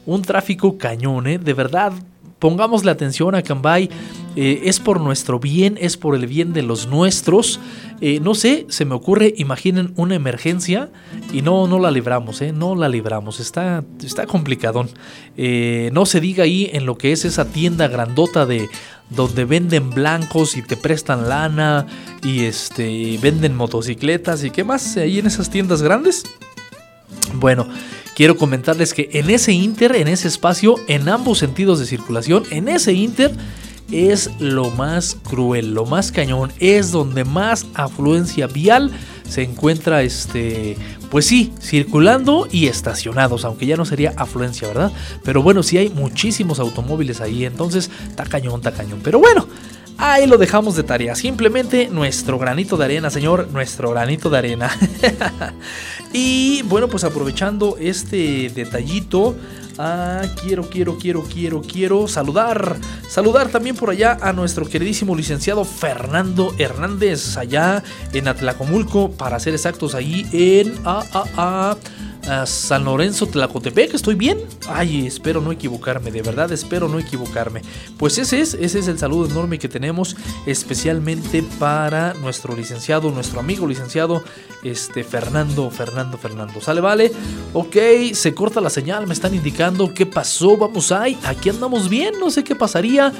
[0.06, 1.38] un tráfico cañón, ¿eh?
[1.38, 1.92] De verdad,
[2.42, 3.88] pongámosle atención a Cambay.
[4.34, 7.60] Eh, es por nuestro bien, es por el bien de los nuestros.
[8.00, 10.90] Eh, no sé, se me ocurre, imaginen una emergencia
[11.32, 12.52] y no, no la libramos, ¿eh?
[12.52, 14.88] No la libramos, está, está complicadón.
[15.36, 18.68] No se diga ahí en lo que es esa tienda grandota de
[19.10, 21.86] donde venden blancos y te prestan lana
[22.24, 26.24] y este, venden motocicletas y qué más ahí en esas tiendas grandes.
[27.34, 27.66] Bueno,
[28.14, 32.68] quiero comentarles que en ese inter, en ese espacio, en ambos sentidos de circulación, en
[32.68, 33.32] ese inter
[33.90, 38.90] es lo más cruel, lo más cañón, es donde más afluencia vial
[39.28, 40.76] se encuentra este
[41.12, 44.90] pues sí, circulando y estacionados, aunque ya no sería afluencia, ¿verdad?
[45.22, 49.00] Pero bueno, sí hay muchísimos automóviles ahí, entonces está cañón, está cañón.
[49.04, 49.46] Pero bueno,
[49.98, 51.14] ahí lo dejamos de tarea.
[51.14, 54.70] Simplemente nuestro granito de arena, señor, nuestro granito de arena.
[56.12, 59.36] y bueno, pues aprovechando este detallito,
[59.78, 62.76] Ah, quiero, quiero, quiero, quiero, quiero saludar.
[63.08, 67.82] Saludar también por allá a nuestro queridísimo licenciado Fernando Hernández, allá
[68.12, 71.76] en Atlacomulco, para ser exactos, ahí en ah, ah, ah,
[72.46, 73.94] San Lorenzo Tlacotepec.
[73.94, 74.38] ¿Estoy bien?
[74.68, 77.62] Ay, espero no equivocarme, de verdad espero no equivocarme.
[77.98, 80.16] Pues ese es, ese es el saludo enorme que tenemos,
[80.46, 84.22] especialmente para nuestro licenciado, nuestro amigo licenciado,
[84.62, 86.60] este Fernando, Fernando, Fernando.
[86.60, 87.12] ¿Sale, vale?
[87.52, 87.76] Ok,
[88.14, 90.56] se corta la señal, me están indicando qué pasó.
[90.56, 93.12] Vamos, ay, aquí andamos bien, no sé qué pasaría.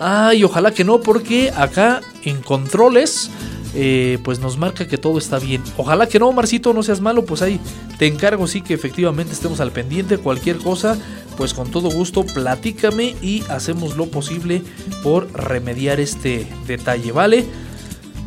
[0.00, 3.30] Ay, ojalá que no, porque acá en controles
[3.74, 5.62] eh, pues nos marca que todo está bien.
[5.76, 7.60] Ojalá que no, Marcito, no seas malo, pues ahí
[7.98, 10.18] te encargo sí que efectivamente estemos al pendiente.
[10.18, 10.98] Cualquier cosa,
[11.36, 14.62] pues con todo gusto platícame y hacemos lo posible
[15.02, 17.46] por remediar este detalle, ¿vale?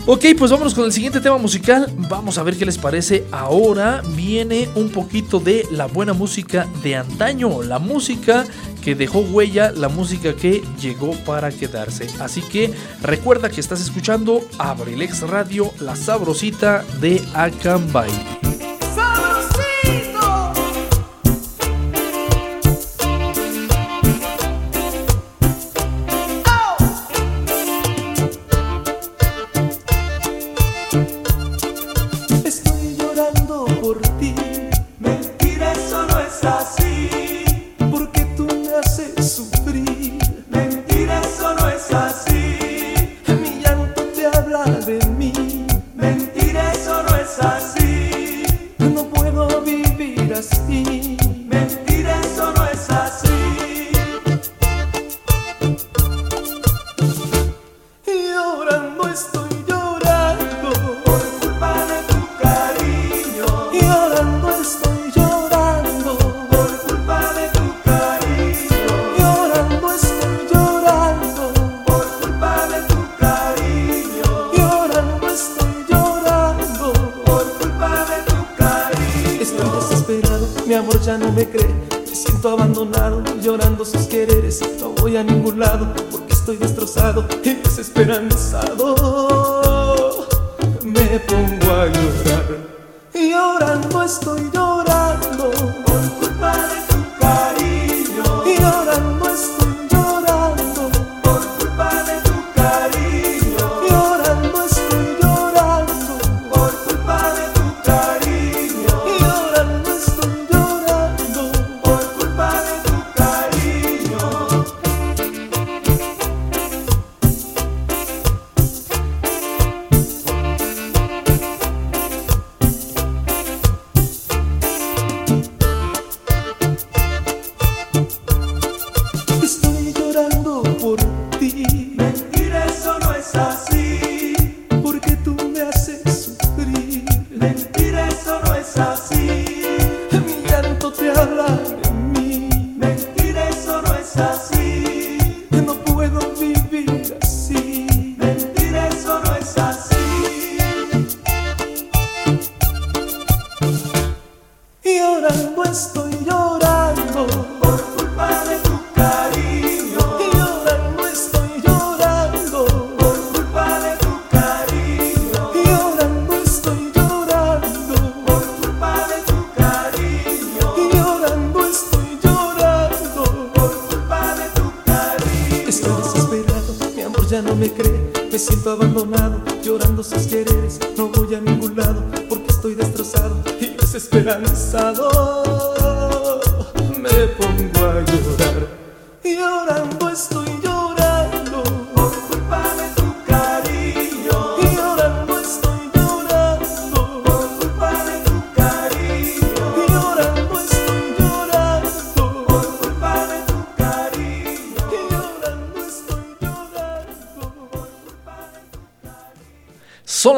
[0.07, 1.87] Ok, pues vámonos con el siguiente tema musical.
[2.09, 3.23] Vamos a ver qué les parece.
[3.31, 8.45] Ahora viene un poquito de la buena música de antaño, la música
[8.83, 12.09] que dejó huella, la música que llegó para quedarse.
[12.19, 12.73] Así que
[13.03, 18.09] recuerda que estás escuchando Abrilex Radio, la sabrosita de Acambay.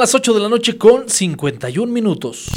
[0.03, 2.49] Las 8 de la noche con 51 minutos.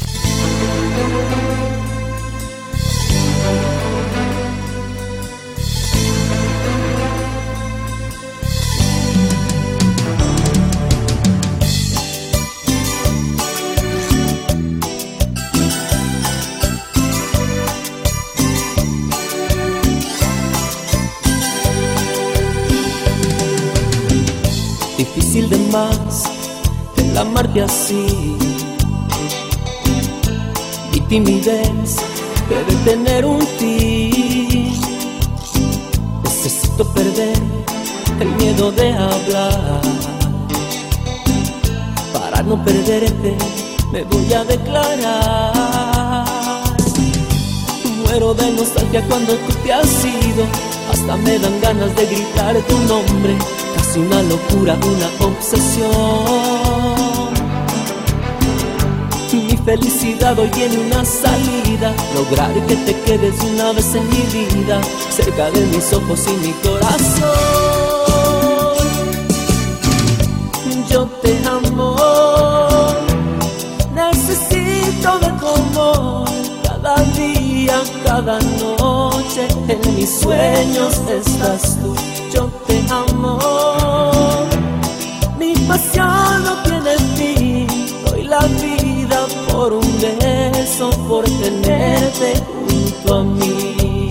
[24.98, 26.45] Difícil de más
[27.16, 28.36] amarte así.
[30.92, 31.96] Mi timidez
[32.48, 34.72] debe tener un fin.
[36.22, 37.38] Necesito perder
[38.20, 39.80] el miedo de hablar.
[42.12, 43.36] Para no perderte,
[43.92, 46.24] me voy a declarar.
[48.04, 50.44] Muero de nostalgia cuando tú te has ido.
[50.92, 53.36] Hasta me dan ganas de gritar tu nombre.
[53.74, 56.95] Casi una locura, una obsesión
[59.66, 61.92] felicidad hoy tiene una salida.
[62.14, 66.52] Lograr que te quedes una vez en mi vida Cerca de mis ojos y mi
[66.62, 67.66] corazón.
[70.88, 71.96] Yo te amo
[73.92, 76.28] Necesito de tu amor
[76.62, 81.94] Cada día, cada noche En mis sueños estás tú.
[82.32, 83.38] Yo te amo
[85.38, 87.66] Mi pasión no tiene fin
[88.12, 88.75] Hoy la vida
[89.68, 94.10] por un beso, por tenerte junto a mí.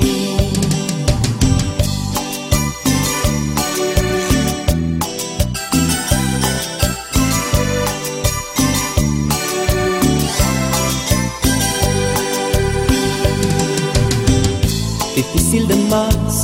[15.15, 16.43] Difícil de más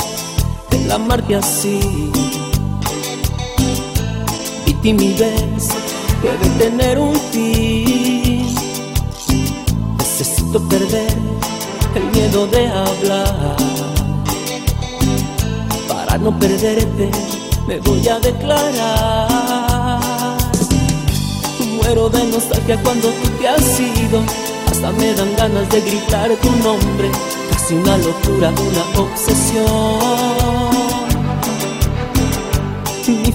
[0.72, 1.82] el amarte así
[4.66, 5.68] y timidez
[6.24, 7.91] debe tener un fin.
[10.52, 11.18] Necesito perder
[11.95, 13.56] el miedo de hablar.
[15.88, 17.10] Para no perderte,
[17.68, 19.30] me voy a declarar.
[21.78, 24.22] Muero de nostalgia cuando tú te has ido.
[24.70, 27.10] Hasta me dan ganas de gritar tu nombre.
[27.49, 30.41] Casi una locura, una obsesión.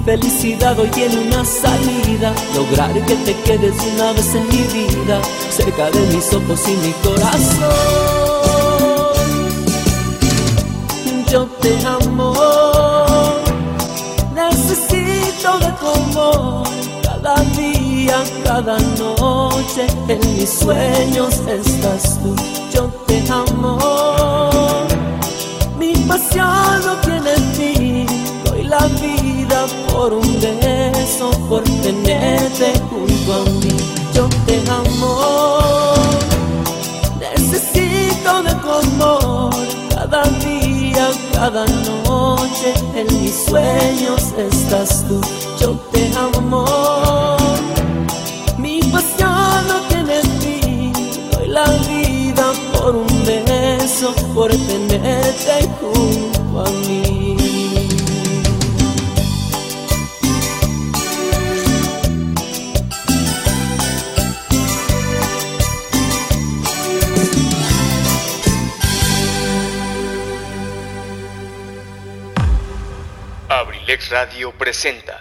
[0.07, 2.33] Felicidad hoy tiene una salida.
[2.55, 6.93] Lograr que te quedes una vez en mi vida Cerca de mis ojos y mi
[7.03, 8.07] corazón.
[11.31, 12.33] Yo te amo
[14.33, 16.69] Necesito de tu amor.
[17.03, 22.16] Cada día, cada noche En mis sueños estás
[41.57, 41.67] cada
[42.05, 45.19] noche, en mis sueños estás tú.
[45.59, 46.67] Yo te amo,
[48.59, 50.93] mi pasión no tiene fin.
[51.31, 55.67] Doy la vida por un beso, por tenerte
[74.17, 75.21] Radio presenta.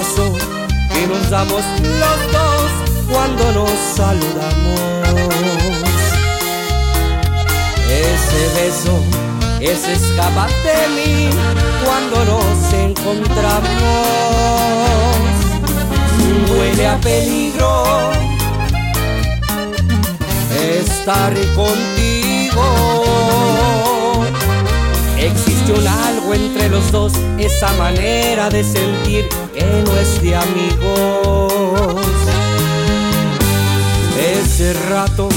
[0.00, 0.32] Abrazo
[0.92, 2.70] que nos damos los dos
[3.10, 4.80] cuando nos saludamos.
[7.88, 8.94] Ese beso
[9.60, 11.30] es escapar de mí
[11.84, 13.70] cuando nos encontramos.
[16.50, 17.84] Huele a peligro
[20.78, 22.64] estar contigo.
[25.18, 32.02] Existe un algo entre los dos, esa manera de sentir que no es de amigos.
[34.18, 35.28] Ese rato,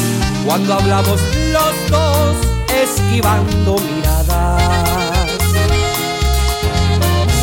[0.45, 1.19] cuando hablamos
[1.51, 2.35] los dos,
[2.83, 4.61] esquivando miradas.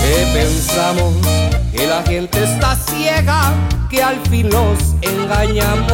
[0.03, 1.15] Que pensamos
[1.73, 3.53] que la gente está ciega,
[3.89, 5.91] que al fin los engañamos.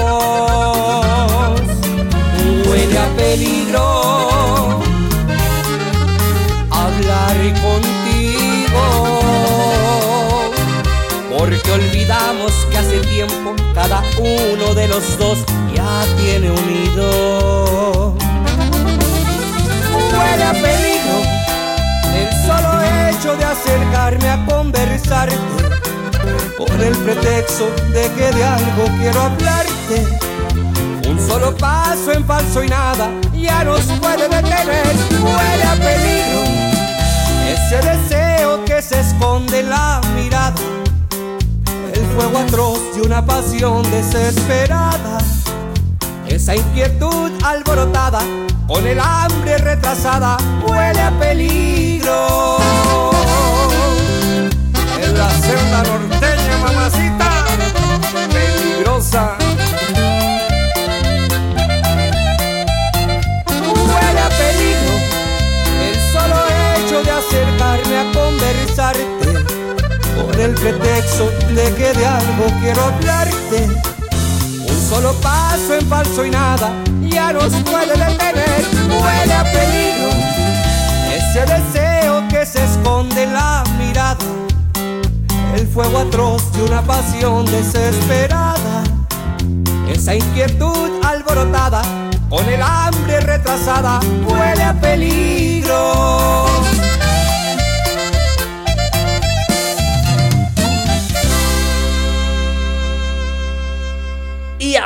[2.67, 4.86] Huele a peligro
[7.27, 8.83] hablar contigo.
[11.37, 15.39] Porque olvidamos que hace tiempo cada uno de los dos
[15.75, 18.15] ya tiene unido.
[20.13, 21.19] Huele a peligro
[22.15, 22.71] el solo
[23.11, 25.37] hecho de acercarme a conversarte.
[26.57, 30.07] Con el pretexto de que de algo quiero hablarte.
[31.09, 34.97] Un solo paso en falso y nada ya nos puede detener.
[35.23, 36.36] Huele a peligro
[37.67, 40.55] ese deseo que se esconde en la mirada.
[41.93, 45.19] El fuego atroz de una pasión desesperada.
[46.29, 48.21] Esa inquietud alborotada
[48.69, 52.59] con el hambre retrasada huele a peligro.
[55.03, 57.26] En la celda norteña, mamacita,
[70.37, 73.69] Con el pretexto de que de algo quiero hablarte.
[74.69, 78.67] Un solo paso en falso y nada ya nos puede detener.
[78.91, 80.11] Huele a peligro
[81.11, 84.27] ese deseo que se esconde en la mirada.
[85.55, 88.85] El fuego atroz de una pasión desesperada.
[89.89, 91.81] Esa inquietud alborotada
[92.29, 96.37] con el hambre retrasada huele a peligro.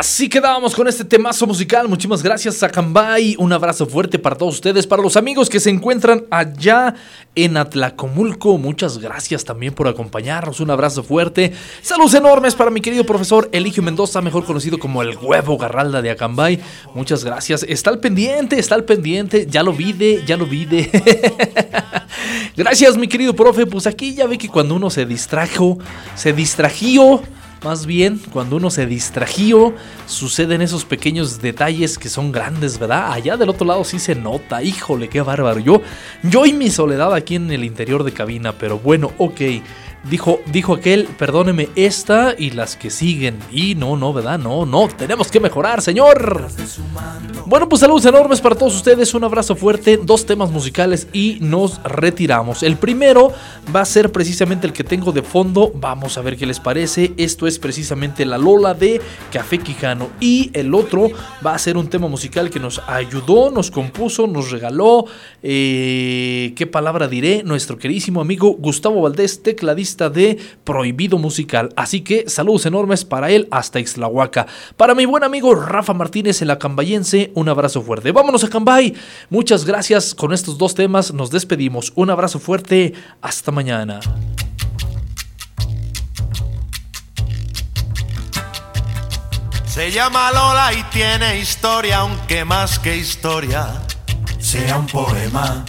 [0.01, 1.87] Así quedábamos con este temazo musical.
[1.87, 3.37] Muchísimas gracias, Sakambay.
[3.39, 4.87] Un abrazo fuerte para todos ustedes.
[4.87, 6.95] Para los amigos que se encuentran allá
[7.35, 10.61] en Atlacomulco, muchas gracias también por acompañarnos.
[10.61, 11.53] Un abrazo fuerte.
[11.83, 16.11] Saludos enormes para mi querido profesor Eligio Mendoza, mejor conocido como el huevo Garralda de
[16.11, 16.61] Acambay.
[16.95, 17.63] Muchas gracias.
[17.69, 19.49] Está al pendiente, está al pendiente.
[19.51, 20.91] Ya lo vide, ya lo vide.
[22.57, 23.67] gracias, mi querido profe.
[23.67, 25.77] Pues aquí ya ve que cuando uno se distrajo,
[26.15, 27.21] se distrajió.
[27.63, 29.75] Más bien, cuando uno se distrajió,
[30.07, 33.13] suceden esos pequeños detalles que son grandes, ¿verdad?
[33.13, 35.61] Allá del otro lado sí se nota, híjole, qué bárbaro.
[35.61, 35.83] Yo,
[36.23, 39.41] yo y mi soledad aquí en el interior de cabina, pero bueno, ok.
[40.03, 43.39] Dijo, dijo aquel, perdóneme esta y las que siguen.
[43.53, 44.39] Y no, no, ¿verdad?
[44.39, 46.49] No, no, tenemos que mejorar, señor.
[47.45, 51.83] Bueno, pues saludos enormes para todos ustedes, un abrazo fuerte, dos temas musicales y nos
[51.83, 52.63] retiramos.
[52.63, 53.33] El primero
[53.75, 57.13] va a ser precisamente el que tengo de fondo, vamos a ver qué les parece.
[57.19, 60.09] Esto es precisamente La Lola de Café Quijano.
[60.19, 61.11] Y el otro
[61.45, 65.05] va a ser un tema musical que nos ayudó, nos compuso, nos regaló,
[65.43, 67.43] eh, ¿qué palabra diré?
[67.43, 71.71] Nuestro queridísimo amigo Gustavo Valdés, tecladista de Prohibido Musical.
[71.77, 74.47] Así que saludos enormes para él hasta Ixtlahuaca.
[74.77, 78.13] Para mi buen amigo Rafa Martínez en la Cambayense, un abrazo fuerte.
[78.13, 78.95] Vámonos a Cambay.
[79.29, 80.15] Muchas gracias.
[80.15, 81.93] Con estos dos temas nos despedimos.
[81.97, 82.95] Un abrazo fuerte.
[83.21, 84.01] Hasta mañana.
[89.67, 93.83] Se llama Lola y tiene historia, aunque más que historia
[94.41, 95.65] sea un poema.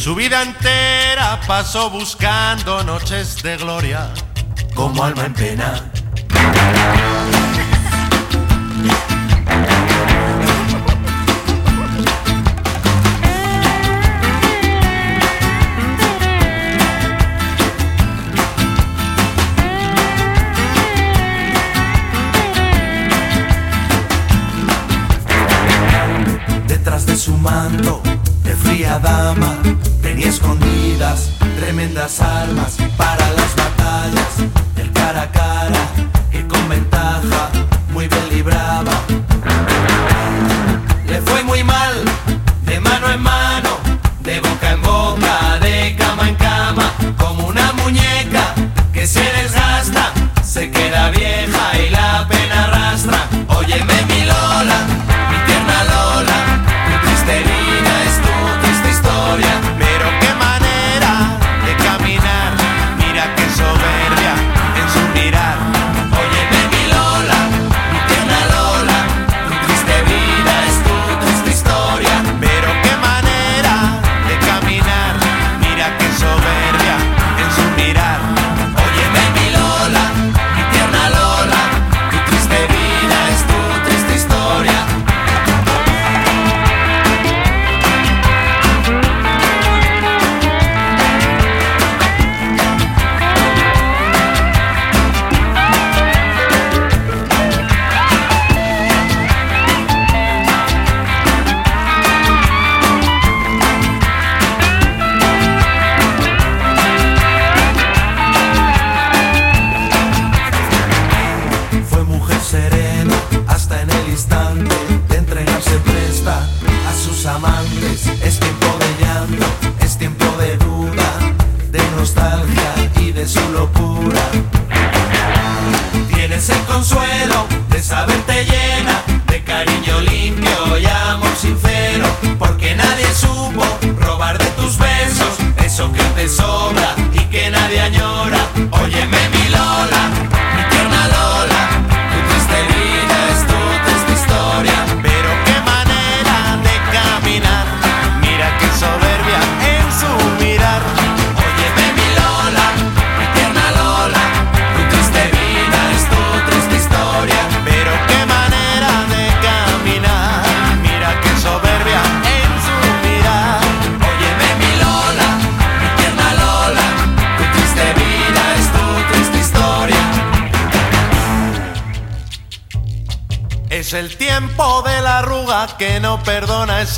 [0.00, 4.08] Su vida entera pasó buscando noches de gloria
[4.74, 5.90] como alma en pena.
[26.66, 28.00] Detrás de su manto
[28.42, 29.58] de fría dama
[30.10, 31.30] tenía escondidas
[31.60, 34.32] tremendas armas para las batallas
[34.74, 35.82] del cara a cara
[36.32, 37.48] y con ventaja
[37.92, 38.92] muy bien libraba.
[41.06, 41.94] Le fue muy mal
[42.66, 43.70] de mano en mano,
[44.24, 48.52] de boca en boca, de cama en cama, como una muñeca
[48.92, 49.59] locura.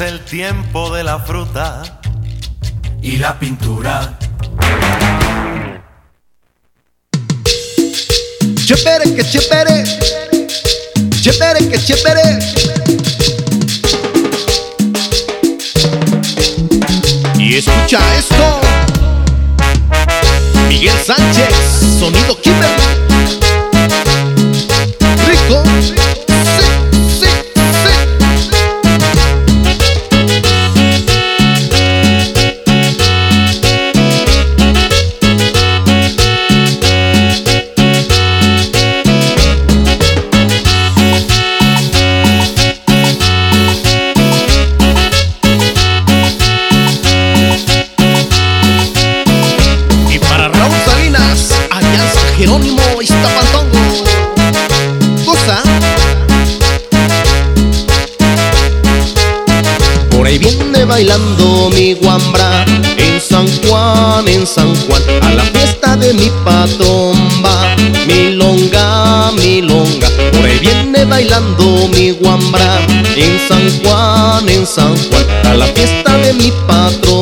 [0.03, 2.01] El tiempo de la fruta
[3.01, 4.19] y la pintura.
[8.65, 9.85] Chévere que chévere,
[11.21, 12.42] chévere que chévere.
[52.43, 53.79] Jerónimo, Iztapantongo.
[55.25, 55.63] Cosa.
[60.11, 62.65] Por ahí viene bailando mi guambra
[62.99, 67.77] en San Juan, en San Juan, a la fiesta de mi patromba.
[68.09, 70.09] Milonga, milonga.
[70.33, 72.81] Por ahí viene bailando mi guambra
[73.15, 77.22] en San Juan, en San Juan, a la fiesta de mi patromba.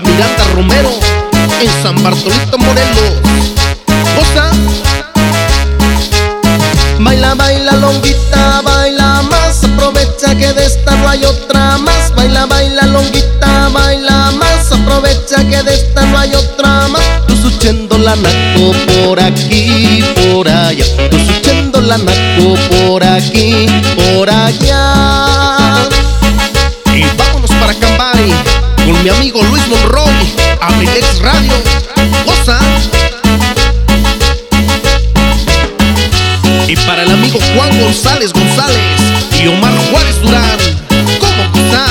[0.00, 0.90] Mónica Romero
[1.62, 3.14] en San Bartolito Morelos.
[4.16, 4.50] Cosa.
[6.98, 9.62] Baila, baila, longuita, baila más.
[9.62, 12.12] Aprovecha que de esta no hay otra más.
[12.16, 14.72] Baila, baila, longuita, baila más.
[14.72, 17.02] Aprovecha que de esta no hay otra más.
[17.28, 18.72] Tú suchendo la naco
[19.04, 20.84] por aquí, por allá.
[21.08, 25.86] Tú suchendo la naco por aquí, por allá.
[26.92, 28.34] Y vámonos para Cambari
[29.04, 30.14] mi amigo Luis Monroy,
[30.62, 31.52] Abrilex Radio.
[32.24, 32.58] Goza.
[36.66, 38.78] Y para el amigo Juan González González
[39.42, 40.58] y Omar Juárez Durán.
[41.20, 41.90] ¿Cómo gozar?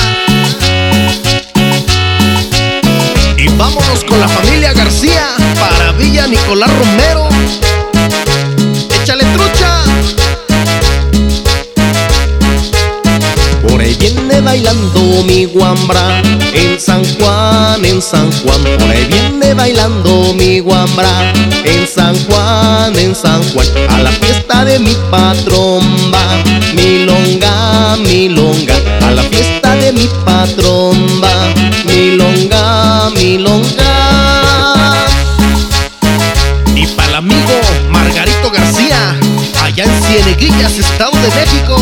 [3.36, 7.28] Y vámonos con la familia García para Villa Nicolás Romero.
[14.40, 16.22] Bailando mi guambra
[16.52, 18.62] en San Juan, en San Juan.
[18.78, 21.32] Por ahí viene bailando mi guambra
[21.64, 23.66] en San Juan, en San Juan.
[23.88, 26.22] A la fiesta de mi patromba,
[26.74, 28.76] milonga, milonga.
[29.02, 31.32] A la fiesta de mi patromba,
[31.86, 33.94] milonga, milonga.
[36.74, 37.60] Y para el amigo
[37.90, 39.16] Margarito García,
[39.62, 41.76] allá en Cieneguillas, Estado de México.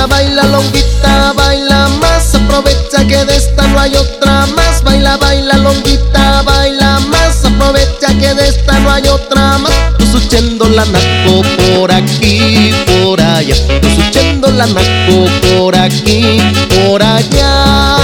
[0.00, 2.34] Baila, baila, longuita, baila más.
[2.34, 4.82] Aprovecha que de esta no hay otra más.
[4.82, 7.44] Baila, baila, longuita, baila más.
[7.44, 9.72] Aprovecha que de esta no hay otra más.
[10.10, 11.42] Suchendo la naco
[11.74, 13.54] por aquí, por allá.
[13.54, 16.40] Suchendo la naco por aquí,
[16.82, 17.96] por allá.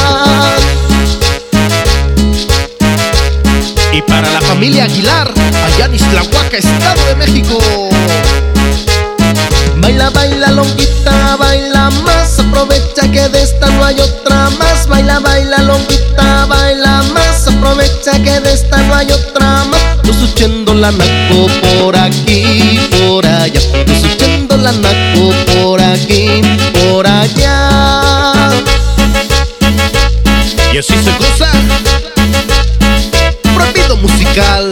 [3.92, 5.32] Y para la familia Aguilar,
[5.64, 7.58] allá en Islahuaca, Estado de México.
[9.86, 12.40] Baila, baila, longuita, baila más.
[12.40, 14.88] Aprovecha que de esta no hay otra más.
[14.88, 17.46] Baila, baila, longuita, baila más.
[17.46, 20.02] Aprovecha que de esta no hay otra más.
[20.02, 23.60] Tú suchendo la naco por aquí, por allá.
[23.86, 26.40] Tú suchendo la naco por aquí,
[26.72, 28.50] por allá.
[30.72, 31.48] Y así se goza.
[33.54, 34.68] Prohibido musical.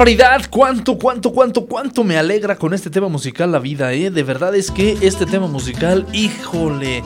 [0.00, 4.10] Barbaridad, cuánto, cuánto, cuánto, cuánto me alegra con este tema musical la vida, ¿eh?
[4.10, 7.02] De verdad es que este tema musical, híjole.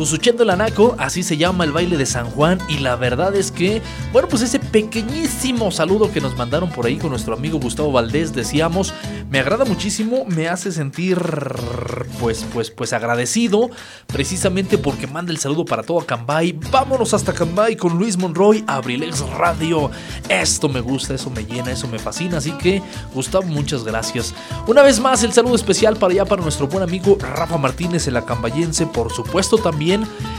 [0.00, 2.58] Tusuchendo el Anaco, así se llama el baile de San Juan.
[2.70, 3.82] Y la verdad es que,
[4.14, 8.32] bueno, pues ese pequeñísimo saludo que nos mandaron por ahí con nuestro amigo Gustavo Valdés,
[8.32, 8.94] decíamos,
[9.28, 11.20] me agrada muchísimo, me hace sentir,
[12.18, 13.68] pues, pues, pues agradecido,
[14.06, 16.52] precisamente porque manda el saludo para todo Cambay.
[16.70, 19.90] Vámonos hasta Cambay con Luis Monroy, Abrilex Radio.
[20.30, 22.38] Esto me gusta, eso me llena, eso me fascina.
[22.38, 22.80] Así que,
[23.14, 24.34] Gustavo, muchas gracias.
[24.66, 28.16] Una vez más, el saludo especial para allá, para nuestro buen amigo Rafa Martínez, el
[28.16, 29.89] acambayense, por supuesto también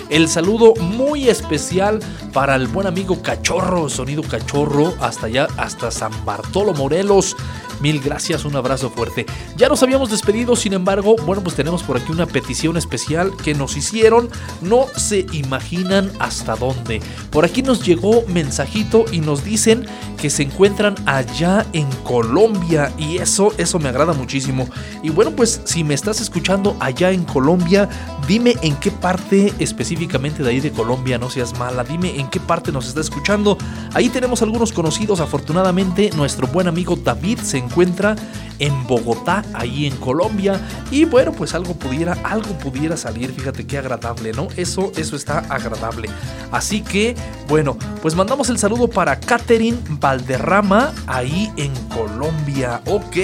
[0.09, 1.99] el saludo muy especial
[2.31, 7.35] para el buen amigo Cachorro, sonido Cachorro, hasta allá, hasta San Bartolo Morelos.
[7.81, 9.25] Mil gracias, un abrazo fuerte.
[9.57, 13.55] Ya nos habíamos despedido, sin embargo, bueno, pues tenemos por aquí una petición especial que
[13.55, 14.29] nos hicieron.
[14.61, 17.01] No se imaginan hasta dónde.
[17.31, 19.87] Por aquí nos llegó mensajito y nos dicen
[20.21, 24.69] que se encuentran allá en Colombia y eso, eso me agrada muchísimo.
[25.01, 27.89] Y bueno, pues si me estás escuchando allá en Colombia,
[28.27, 32.39] dime en qué parte específicamente de ahí de Colombia, no seas mala, dime en qué
[32.39, 33.57] parte nos está escuchando.
[33.93, 38.15] Ahí tenemos algunos conocidos, afortunadamente nuestro buen amigo David se encuentra
[38.59, 40.61] en Bogotá, ahí en Colombia.
[40.91, 43.33] Y bueno, pues algo pudiera, algo pudiera salir.
[43.33, 44.47] Fíjate qué agradable, ¿no?
[44.55, 46.09] Eso, eso está agradable.
[46.51, 47.15] Así que,
[47.47, 52.81] bueno, pues mandamos el saludo para Catherine Valderrama, ahí en Colombia.
[52.85, 53.17] Ok,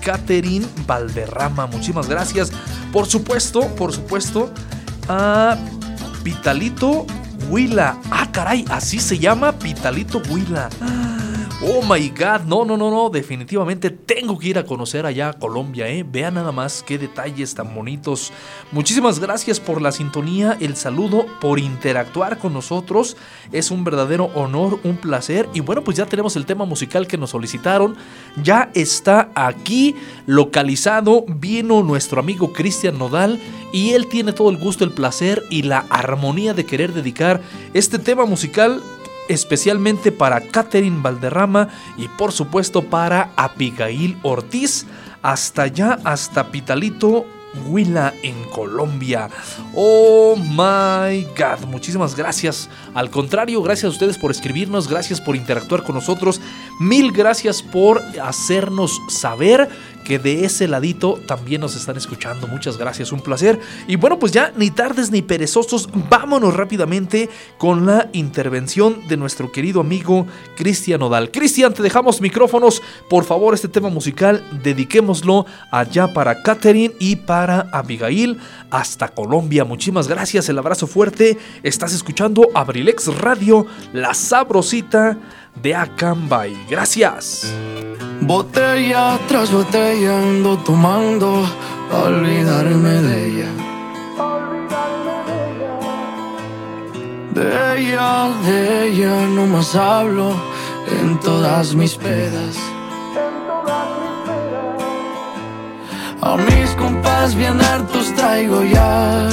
[0.00, 2.52] Catherine Valderrama, muchísimas gracias.
[2.92, 4.52] Por supuesto, por supuesto,
[5.08, 5.56] a
[6.22, 7.06] Vitalito
[7.48, 7.96] Huila.
[8.10, 10.68] Ah, caray, así se llama Vitalito Huila.
[11.66, 15.88] Oh my god, no, no, no, no, definitivamente tengo que ir a conocer allá Colombia,
[15.88, 16.04] ¿eh?
[16.06, 18.34] Vean nada más qué detalles tan bonitos.
[18.70, 23.16] Muchísimas gracias por la sintonía, el saludo, por interactuar con nosotros.
[23.50, 25.48] Es un verdadero honor, un placer.
[25.54, 27.96] Y bueno, pues ya tenemos el tema musical que nos solicitaron.
[28.42, 29.96] Ya está aquí
[30.26, 31.24] localizado.
[31.26, 33.40] Vino nuestro amigo Cristian Nodal
[33.72, 37.40] y él tiene todo el gusto, el placer y la armonía de querer dedicar
[37.72, 38.82] este tema musical
[39.28, 44.86] especialmente para Catherine Valderrama y por supuesto para Abigail Ortiz,
[45.22, 47.26] hasta allá, hasta Pitalito.
[47.66, 49.30] Huila en Colombia.
[49.74, 52.68] Oh my god, muchísimas gracias.
[52.94, 56.40] Al contrario, gracias a ustedes por escribirnos, gracias por interactuar con nosotros.
[56.80, 59.68] Mil gracias por hacernos saber
[60.04, 62.46] que de ese ladito también nos están escuchando.
[62.46, 63.58] Muchas gracias, un placer.
[63.88, 67.28] Y bueno, pues ya ni tardes ni perezosos, vámonos rápidamente
[67.58, 70.26] con la intervención de nuestro querido amigo
[70.56, 71.30] Cristian Odal.
[71.30, 72.82] Cristian, te dejamos micrófonos.
[73.08, 78.38] Por favor, este tema musical dediquémoslo allá para Catherine y para Abigail
[78.70, 79.64] hasta Colombia.
[79.64, 81.38] Muchísimas gracias, el abrazo fuerte.
[81.62, 85.18] Estás escuchando Abrilex Radio, la sabrosita
[85.54, 86.56] de Acambay.
[86.68, 87.52] Gracias.
[88.20, 91.44] Botella tras botella ando tomando
[91.92, 93.50] olvidarme de ella.
[97.32, 100.34] De ella, de ella no más hablo
[101.00, 102.56] en todas mis pedas.
[106.22, 109.28] A mis compas bien hartos traigo ya.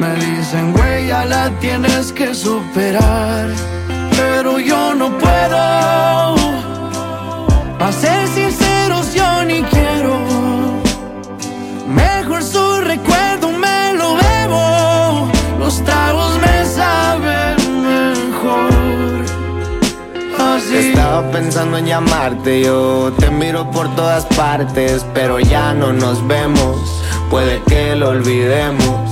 [0.00, 3.50] Me dicen, güey, ya la tienes que superar.
[4.22, 5.62] Pero yo no puedo.
[7.78, 10.14] Pa' ser sinceros, yo ni quiero.
[11.88, 15.28] Mejor su recuerdo me lo bebo.
[15.58, 17.56] Los tragos me saben
[17.90, 18.70] mejor.
[20.38, 20.76] Así.
[20.76, 26.76] Estaba pensando en llamarte, yo te miro por todas partes, pero ya no nos vemos,
[27.28, 29.11] puede que lo olvidemos.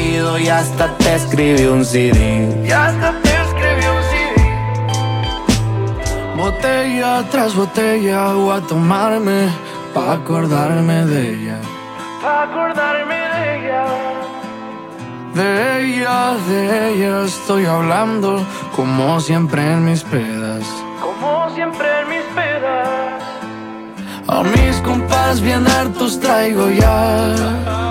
[0.37, 2.63] y hasta te escribí un CD.
[2.65, 4.35] Y hasta te escribí un CD.
[6.35, 9.49] Botella tras botella voy a tomarme
[9.93, 11.57] pa' acordarme de ella.
[12.21, 13.85] Pa' acordarme de ella.
[15.33, 16.59] De ella, de
[16.89, 20.63] ella estoy hablando como siempre en mis pedas.
[21.01, 23.23] Como siempre en mis pedas.
[24.27, 27.90] A mis compas bien hartos traigo ya.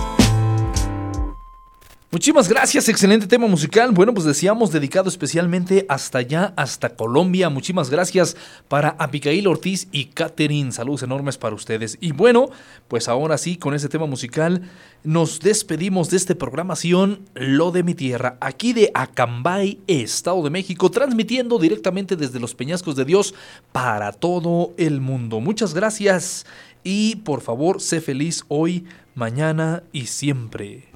[2.21, 3.93] Muchísimas gracias, excelente tema musical.
[3.93, 7.49] Bueno, pues decíamos dedicado especialmente hasta allá, hasta Colombia.
[7.49, 10.71] Muchísimas gracias para Abigail Ortiz y Catherine.
[10.71, 11.97] Saludos enormes para ustedes.
[11.99, 12.51] Y bueno,
[12.87, 14.61] pues ahora sí, con este tema musical
[15.03, 20.91] nos despedimos de esta programación Lo de mi tierra, aquí de Acambay, Estado de México,
[20.91, 23.33] transmitiendo directamente desde los Peñascos de Dios
[23.71, 25.39] para todo el mundo.
[25.39, 26.45] Muchas gracias
[26.83, 28.85] y por favor, sé feliz hoy,
[29.15, 30.87] mañana y siempre.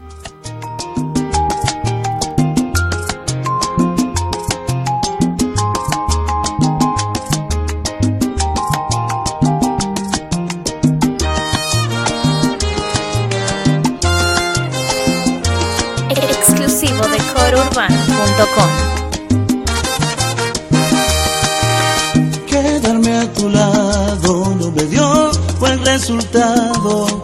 [22.48, 27.24] Quedarme a tu lado no me dio buen resultado.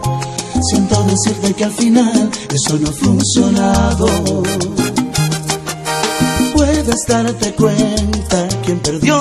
[0.62, 4.06] Siento decirte que al final eso no ha funcionado.
[6.54, 9.18] Puedes darte cuenta, quien perdió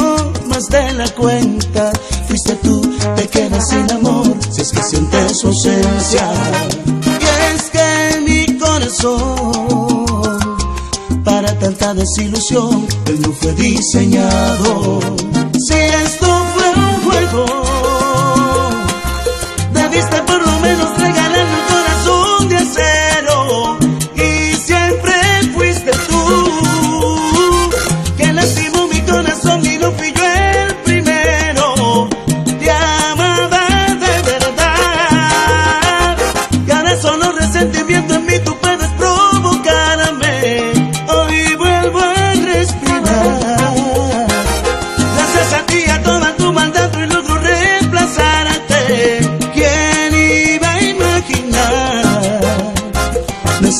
[0.47, 1.91] más de la cuenta
[2.27, 2.81] fuiste tú,
[3.15, 6.31] te quedas sin amor si es que sientes su ausencia.
[7.19, 9.90] Y es que mi corazón
[11.23, 14.99] para tanta desilusión, él no fue diseñado.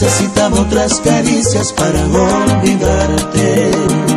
[0.02, 4.11] Necesitaba otras caricias para olvidarte.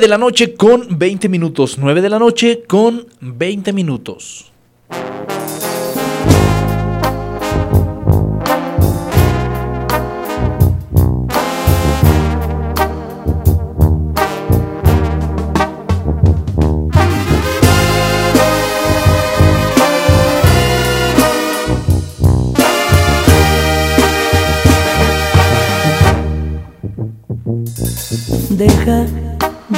[0.00, 1.78] De la noche con 20 minutos.
[1.78, 4.29] 9 de la noche con 20 minutos.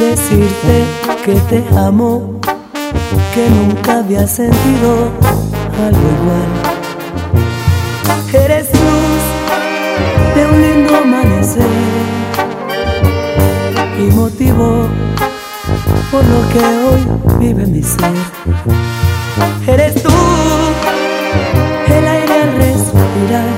[0.03, 0.85] Decirte
[1.25, 2.41] que te amo,
[3.35, 5.11] que nunca había sentido
[5.87, 6.51] algo igual.
[8.45, 9.23] Eres luz
[10.35, 11.67] de un lindo amanecer
[13.99, 14.89] y motivo
[16.11, 17.03] por lo que hoy
[17.39, 18.13] vive mi ser.
[19.67, 20.11] Eres tú
[21.87, 23.51] el aire al respirar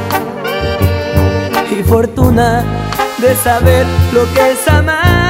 [1.71, 2.65] y fortuna
[3.19, 5.24] de saber lo que es amar.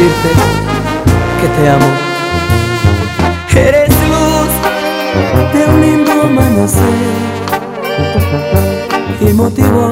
[0.00, 0.30] Decirte
[1.40, 1.86] que te amo.
[3.54, 4.50] Eres luz
[5.52, 6.84] de un lindo amanecer
[9.20, 9.90] y motivo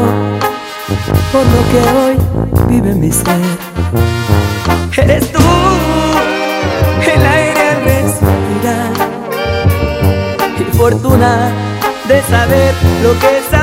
[1.33, 2.17] por lo que hoy
[2.69, 3.37] vive mi ser.
[4.97, 5.41] Eres tú
[7.03, 8.93] el aire al respirar
[10.59, 11.51] y fortuna
[12.09, 13.58] de saber lo que es